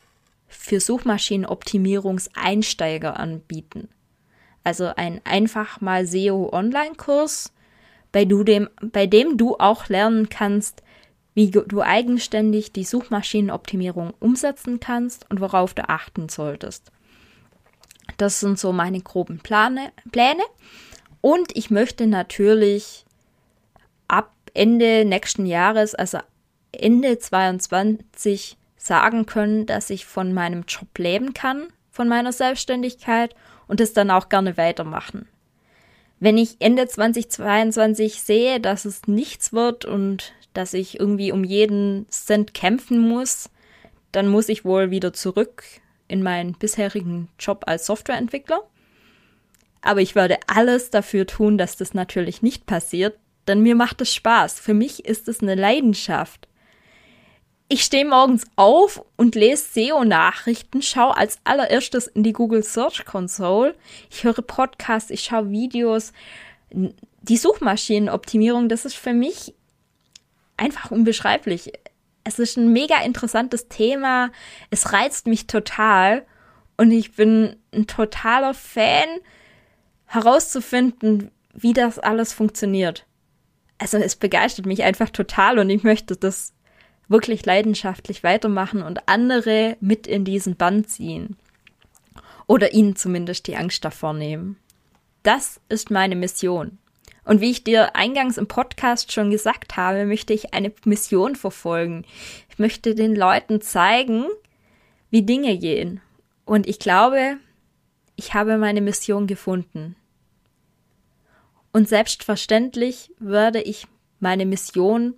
für 0.47 0.79
Suchmaschinenoptimierungseinsteiger 0.79 3.19
anbieten. 3.19 3.89
Also 4.63 4.91
ein 4.95 5.21
einfach 5.23 5.81
mal 5.81 6.05
SEO 6.05 6.51
Online-Kurs, 6.51 7.53
bei, 8.11 8.25
dem, 8.25 8.69
bei 8.81 9.07
dem 9.07 9.37
du 9.37 9.55
auch 9.57 9.87
lernen 9.89 10.29
kannst, 10.29 10.83
wie 11.33 11.49
du 11.51 11.81
eigenständig 11.81 12.71
die 12.73 12.83
Suchmaschinenoptimierung 12.83 14.13
umsetzen 14.19 14.79
kannst 14.79 15.29
und 15.29 15.39
worauf 15.39 15.75
du 15.75 15.87
achten 15.87 16.29
solltest. 16.29 16.91
Das 18.17 18.39
sind 18.39 18.57
so 18.57 18.73
meine 18.73 19.01
groben 19.01 19.37
Plane, 19.39 19.91
Pläne. 20.11 20.41
Und 21.21 21.55
ich 21.55 21.69
möchte 21.69 22.07
natürlich 22.07 23.05
ab 24.07 24.33
Ende 24.53 25.05
nächsten 25.05 25.45
Jahres, 25.45 25.93
also 25.93 26.19
Ende 26.71 27.19
22, 27.19 28.57
sagen 28.87 29.25
können, 29.25 29.65
dass 29.65 29.89
ich 29.89 30.05
von 30.05 30.33
meinem 30.33 30.63
Job 30.67 30.97
leben 30.97 31.33
kann, 31.33 31.67
von 31.91 32.07
meiner 32.07 32.31
Selbstständigkeit 32.31 33.35
und 33.67 33.81
es 33.81 33.93
dann 33.93 34.09
auch 34.09 34.29
gerne 34.29 34.57
weitermachen. 34.57 35.27
Wenn 36.19 36.37
ich 36.37 36.55
Ende 36.59 36.87
2022 36.87 38.21
sehe, 38.21 38.59
dass 38.59 38.85
es 38.85 39.07
nichts 39.07 39.53
wird 39.53 39.85
und 39.85 40.33
dass 40.53 40.73
ich 40.73 40.99
irgendwie 40.99 41.31
um 41.31 41.43
jeden 41.43 42.07
Cent 42.09 42.55
kämpfen 42.55 42.99
muss, 42.99 43.49
dann 44.11 44.27
muss 44.27 44.49
ich 44.49 44.65
wohl 44.65 44.89
wieder 44.89 45.13
zurück 45.13 45.63
in 46.07 46.23
meinen 46.23 46.53
bisherigen 46.53 47.29
Job 47.37 47.65
als 47.67 47.85
Softwareentwickler. 47.85 48.61
Aber 49.81 50.01
ich 50.01 50.15
werde 50.15 50.39
alles 50.47 50.89
dafür 50.89 51.27
tun, 51.27 51.57
dass 51.57 51.77
das 51.77 51.93
natürlich 51.93 52.41
nicht 52.41 52.65
passiert, 52.65 53.19
denn 53.47 53.61
mir 53.61 53.75
macht 53.75 54.01
es 54.01 54.13
Spaß. 54.13 54.59
Für 54.59 54.73
mich 54.73 55.05
ist 55.05 55.27
es 55.27 55.41
eine 55.41 55.55
Leidenschaft. 55.55 56.47
Ich 57.69 57.83
stehe 57.83 58.05
morgens 58.05 58.45
auf 58.55 59.03
und 59.17 59.35
lese 59.35 59.65
SEO-Nachrichten, 59.73 60.81
schaue 60.81 61.17
als 61.17 61.39
allererstes 61.43 62.07
in 62.07 62.23
die 62.23 62.31
Google 62.31 62.63
Search 62.63 63.03
Console. 63.03 63.75
Ich 64.09 64.23
höre 64.23 64.41
Podcasts, 64.41 65.09
ich 65.09 65.25
schaue 65.25 65.49
Videos. 65.49 66.13
Die 66.71 67.37
Suchmaschinenoptimierung, 67.37 68.69
das 68.69 68.85
ist 68.85 68.95
für 68.95 69.11
mich 69.11 69.53
einfach 70.55 70.91
unbeschreiblich. 70.91 71.73
Es 72.23 72.39
ist 72.39 72.55
ein 72.57 72.71
mega 72.71 73.01
interessantes 73.03 73.67
Thema. 73.67 74.31
Es 74.69 74.93
reizt 74.93 75.27
mich 75.27 75.47
total. 75.47 76.25
Und 76.77 76.91
ich 76.91 77.13
bin 77.13 77.57
ein 77.73 77.85
totaler 77.85 78.53
Fan, 78.53 79.09
herauszufinden, 80.05 81.31
wie 81.53 81.73
das 81.73 81.99
alles 81.99 82.31
funktioniert. 82.31 83.05
Also 83.77 83.97
es 83.97 84.15
begeistert 84.15 84.65
mich 84.65 84.83
einfach 84.83 85.09
total 85.09 85.59
und 85.59 85.69
ich 85.69 85.83
möchte 85.83 86.15
das 86.15 86.53
wirklich 87.07 87.45
leidenschaftlich 87.45 88.23
weitermachen 88.23 88.81
und 88.81 89.07
andere 89.07 89.77
mit 89.79 90.07
in 90.07 90.25
diesen 90.25 90.55
Band 90.55 90.89
ziehen. 90.89 91.37
Oder 92.47 92.73
ihnen 92.73 92.95
zumindest 92.95 93.47
die 93.47 93.55
Angst 93.55 93.83
davor 93.83 94.13
nehmen. 94.13 94.57
Das 95.23 95.59
ist 95.69 95.91
meine 95.91 96.15
Mission. 96.15 96.77
Und 97.25 97.41
wie 97.41 97.51
ich 97.51 97.65
dir 97.65 97.95
eingangs 97.95 98.37
im 98.37 98.47
Podcast 98.47 99.11
schon 99.11 99.29
gesagt 99.29 99.75
habe, 99.75 100.05
möchte 100.05 100.33
ich 100.33 100.53
eine 100.53 100.71
Mission 100.85 101.35
verfolgen. 101.35 102.05
Ich 102.49 102.57
möchte 102.57 102.95
den 102.95 103.15
Leuten 103.15 103.59
zeigen, 103.59 104.27
wie 105.09 105.23
Dinge 105.23 105.57
gehen. 105.57 105.99
Und 106.45 106.67
ich 106.67 106.79
glaube, 106.79 107.37
ich 108.15 108.33
habe 108.33 108.57
meine 108.57 108.79
Mission 108.79 109.27
gefunden. 109.27 109.97
Und 111.73 111.89
selbstverständlich 111.89 113.11
werde 113.19 113.61
ich 113.61 113.87
meine 114.19 114.45
Mission 114.45 115.13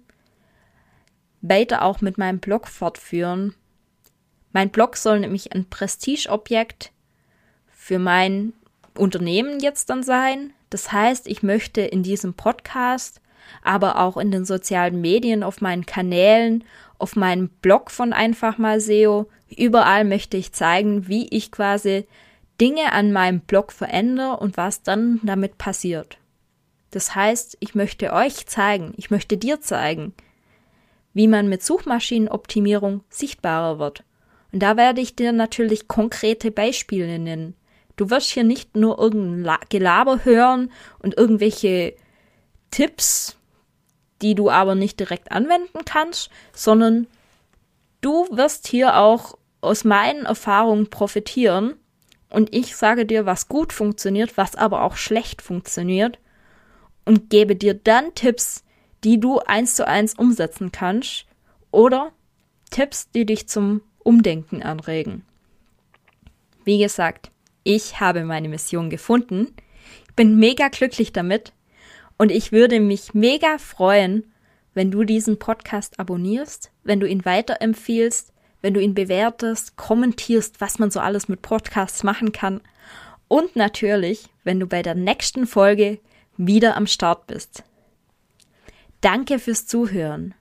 weiter 1.41 1.83
auch 1.83 2.01
mit 2.01 2.17
meinem 2.17 2.39
Blog 2.39 2.67
fortführen. 2.67 3.55
Mein 4.51 4.69
Blog 4.69 4.97
soll 4.97 5.19
nämlich 5.19 5.53
ein 5.53 5.69
Prestigeobjekt 5.69 6.91
für 7.71 7.99
mein 7.99 8.53
Unternehmen 8.97 9.59
jetzt 9.59 9.89
dann 9.89 10.03
sein, 10.03 10.53
das 10.69 10.91
heißt, 10.91 11.27
ich 11.27 11.43
möchte 11.43 11.81
in 11.81 12.03
diesem 12.03 12.33
Podcast, 12.33 13.21
aber 13.63 13.99
auch 13.99 14.17
in 14.17 14.31
den 14.31 14.45
sozialen 14.45 15.01
Medien, 15.01 15.43
auf 15.43 15.61
meinen 15.61 15.85
Kanälen, 15.85 16.63
auf 16.97 17.15
meinem 17.15 17.49
Blog 17.49 17.89
von 17.89 18.13
Einfach 18.13 18.57
mal 18.57 18.79
SEO, 18.79 19.27
überall 19.55 20.03
möchte 20.03 20.37
ich 20.37 20.53
zeigen, 20.53 21.07
wie 21.07 21.27
ich 21.29 21.51
quasi 21.51 22.05
Dinge 22.61 22.91
an 22.91 23.11
meinem 23.11 23.39
Blog 23.39 23.71
verändere 23.71 24.37
und 24.37 24.57
was 24.57 24.83
dann 24.83 25.19
damit 25.23 25.57
passiert. 25.57 26.17
Das 26.91 27.15
heißt, 27.15 27.57
ich 27.59 27.75
möchte 27.75 28.13
euch 28.13 28.45
zeigen, 28.47 28.93
ich 28.97 29.09
möchte 29.09 29.37
dir 29.37 29.61
zeigen, 29.61 30.13
wie 31.13 31.27
man 31.27 31.49
mit 31.49 31.63
Suchmaschinenoptimierung 31.63 33.03
sichtbarer 33.09 33.79
wird. 33.79 34.03
Und 34.51 34.61
da 34.61 34.77
werde 34.77 35.01
ich 35.01 35.15
dir 35.15 35.31
natürlich 35.31 35.87
konkrete 35.87 36.51
Beispiele 36.51 37.19
nennen. 37.19 37.55
Du 37.95 38.09
wirst 38.09 38.29
hier 38.29 38.43
nicht 38.43 38.75
nur 38.75 38.97
irgendein 38.97 39.57
Gelaber 39.69 40.23
hören 40.23 40.71
und 40.99 41.17
irgendwelche 41.17 41.95
Tipps, 42.71 43.37
die 44.21 44.35
du 44.35 44.49
aber 44.49 44.75
nicht 44.75 44.99
direkt 44.99 45.31
anwenden 45.31 45.79
kannst, 45.85 46.29
sondern 46.53 47.07
du 48.01 48.27
wirst 48.31 48.67
hier 48.67 48.97
auch 48.97 49.37
aus 49.61 49.83
meinen 49.83 50.25
Erfahrungen 50.25 50.89
profitieren 50.89 51.75
und 52.29 52.53
ich 52.55 52.75
sage 52.75 53.05
dir, 53.05 53.25
was 53.25 53.49
gut 53.49 53.73
funktioniert, 53.73 54.37
was 54.37 54.55
aber 54.55 54.83
auch 54.83 54.95
schlecht 54.95 55.41
funktioniert 55.41 56.19
und 57.05 57.29
gebe 57.29 57.55
dir 57.55 57.73
dann 57.73 58.13
Tipps, 58.13 58.63
die 59.03 59.19
du 59.19 59.39
eins 59.39 59.75
zu 59.75 59.87
eins 59.87 60.13
umsetzen 60.13 60.71
kannst 60.71 61.25
oder 61.71 62.11
Tipps, 62.69 63.09
die 63.11 63.25
dich 63.25 63.47
zum 63.47 63.81
Umdenken 63.99 64.63
anregen. 64.63 65.23
Wie 66.63 66.77
gesagt, 66.77 67.31
ich 67.63 67.99
habe 67.99 68.23
meine 68.23 68.49
Mission 68.49 68.89
gefunden. 68.89 69.53
Ich 70.07 70.15
bin 70.15 70.37
mega 70.37 70.67
glücklich 70.67 71.13
damit 71.13 71.53
und 72.17 72.31
ich 72.31 72.51
würde 72.51 72.79
mich 72.79 73.13
mega 73.13 73.57
freuen, 73.57 74.31
wenn 74.73 74.91
du 74.91 75.03
diesen 75.03 75.39
Podcast 75.39 75.99
abonnierst, 75.99 76.71
wenn 76.83 76.99
du 76.99 77.07
ihn 77.07 77.25
weiterempfiehlst, 77.25 78.33
wenn 78.61 78.73
du 78.73 78.81
ihn 78.81 78.93
bewertest, 78.93 79.77
kommentierst, 79.77 80.61
was 80.61 80.79
man 80.79 80.91
so 80.91 80.99
alles 80.99 81.27
mit 81.27 81.41
Podcasts 81.41 82.03
machen 82.03 82.31
kann 82.31 82.61
und 83.29 83.55
natürlich, 83.55 84.25
wenn 84.43 84.59
du 84.59 84.67
bei 84.67 84.81
der 84.81 84.95
nächsten 84.95 85.47
Folge 85.47 85.99
wieder 86.35 86.75
am 86.75 86.87
Start 86.87 87.27
bist. 87.27 87.63
Danke 89.01 89.39
fürs 89.39 89.65
Zuhören. 89.65 90.33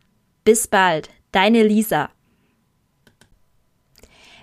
Bis 0.42 0.66
bald, 0.66 1.11
deine 1.31 1.62
Lisa. 1.62 2.11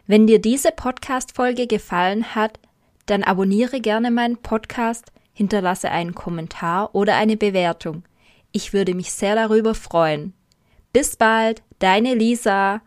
Wenn 0.07 0.25
dir 0.25 0.39
diese 0.39 0.71
Podcast-Folge 0.71 1.67
gefallen 1.67 2.33
hat, 2.33 2.59
dann 3.07 3.23
abonniere 3.23 3.81
gerne 3.81 4.11
meinen 4.11 4.37
Podcast, 4.37 5.11
hinterlasse 5.33 5.91
einen 5.91 6.15
Kommentar 6.15 6.95
oder 6.95 7.17
eine 7.17 7.35
Bewertung. 7.35 8.03
Ich 8.53 8.71
würde 8.71 8.93
mich 8.93 9.11
sehr 9.11 9.35
darüber 9.35 9.75
freuen. 9.75 10.33
Bis 10.93 11.17
bald, 11.17 11.61
deine 11.79 12.13
Lisa. 12.13 12.81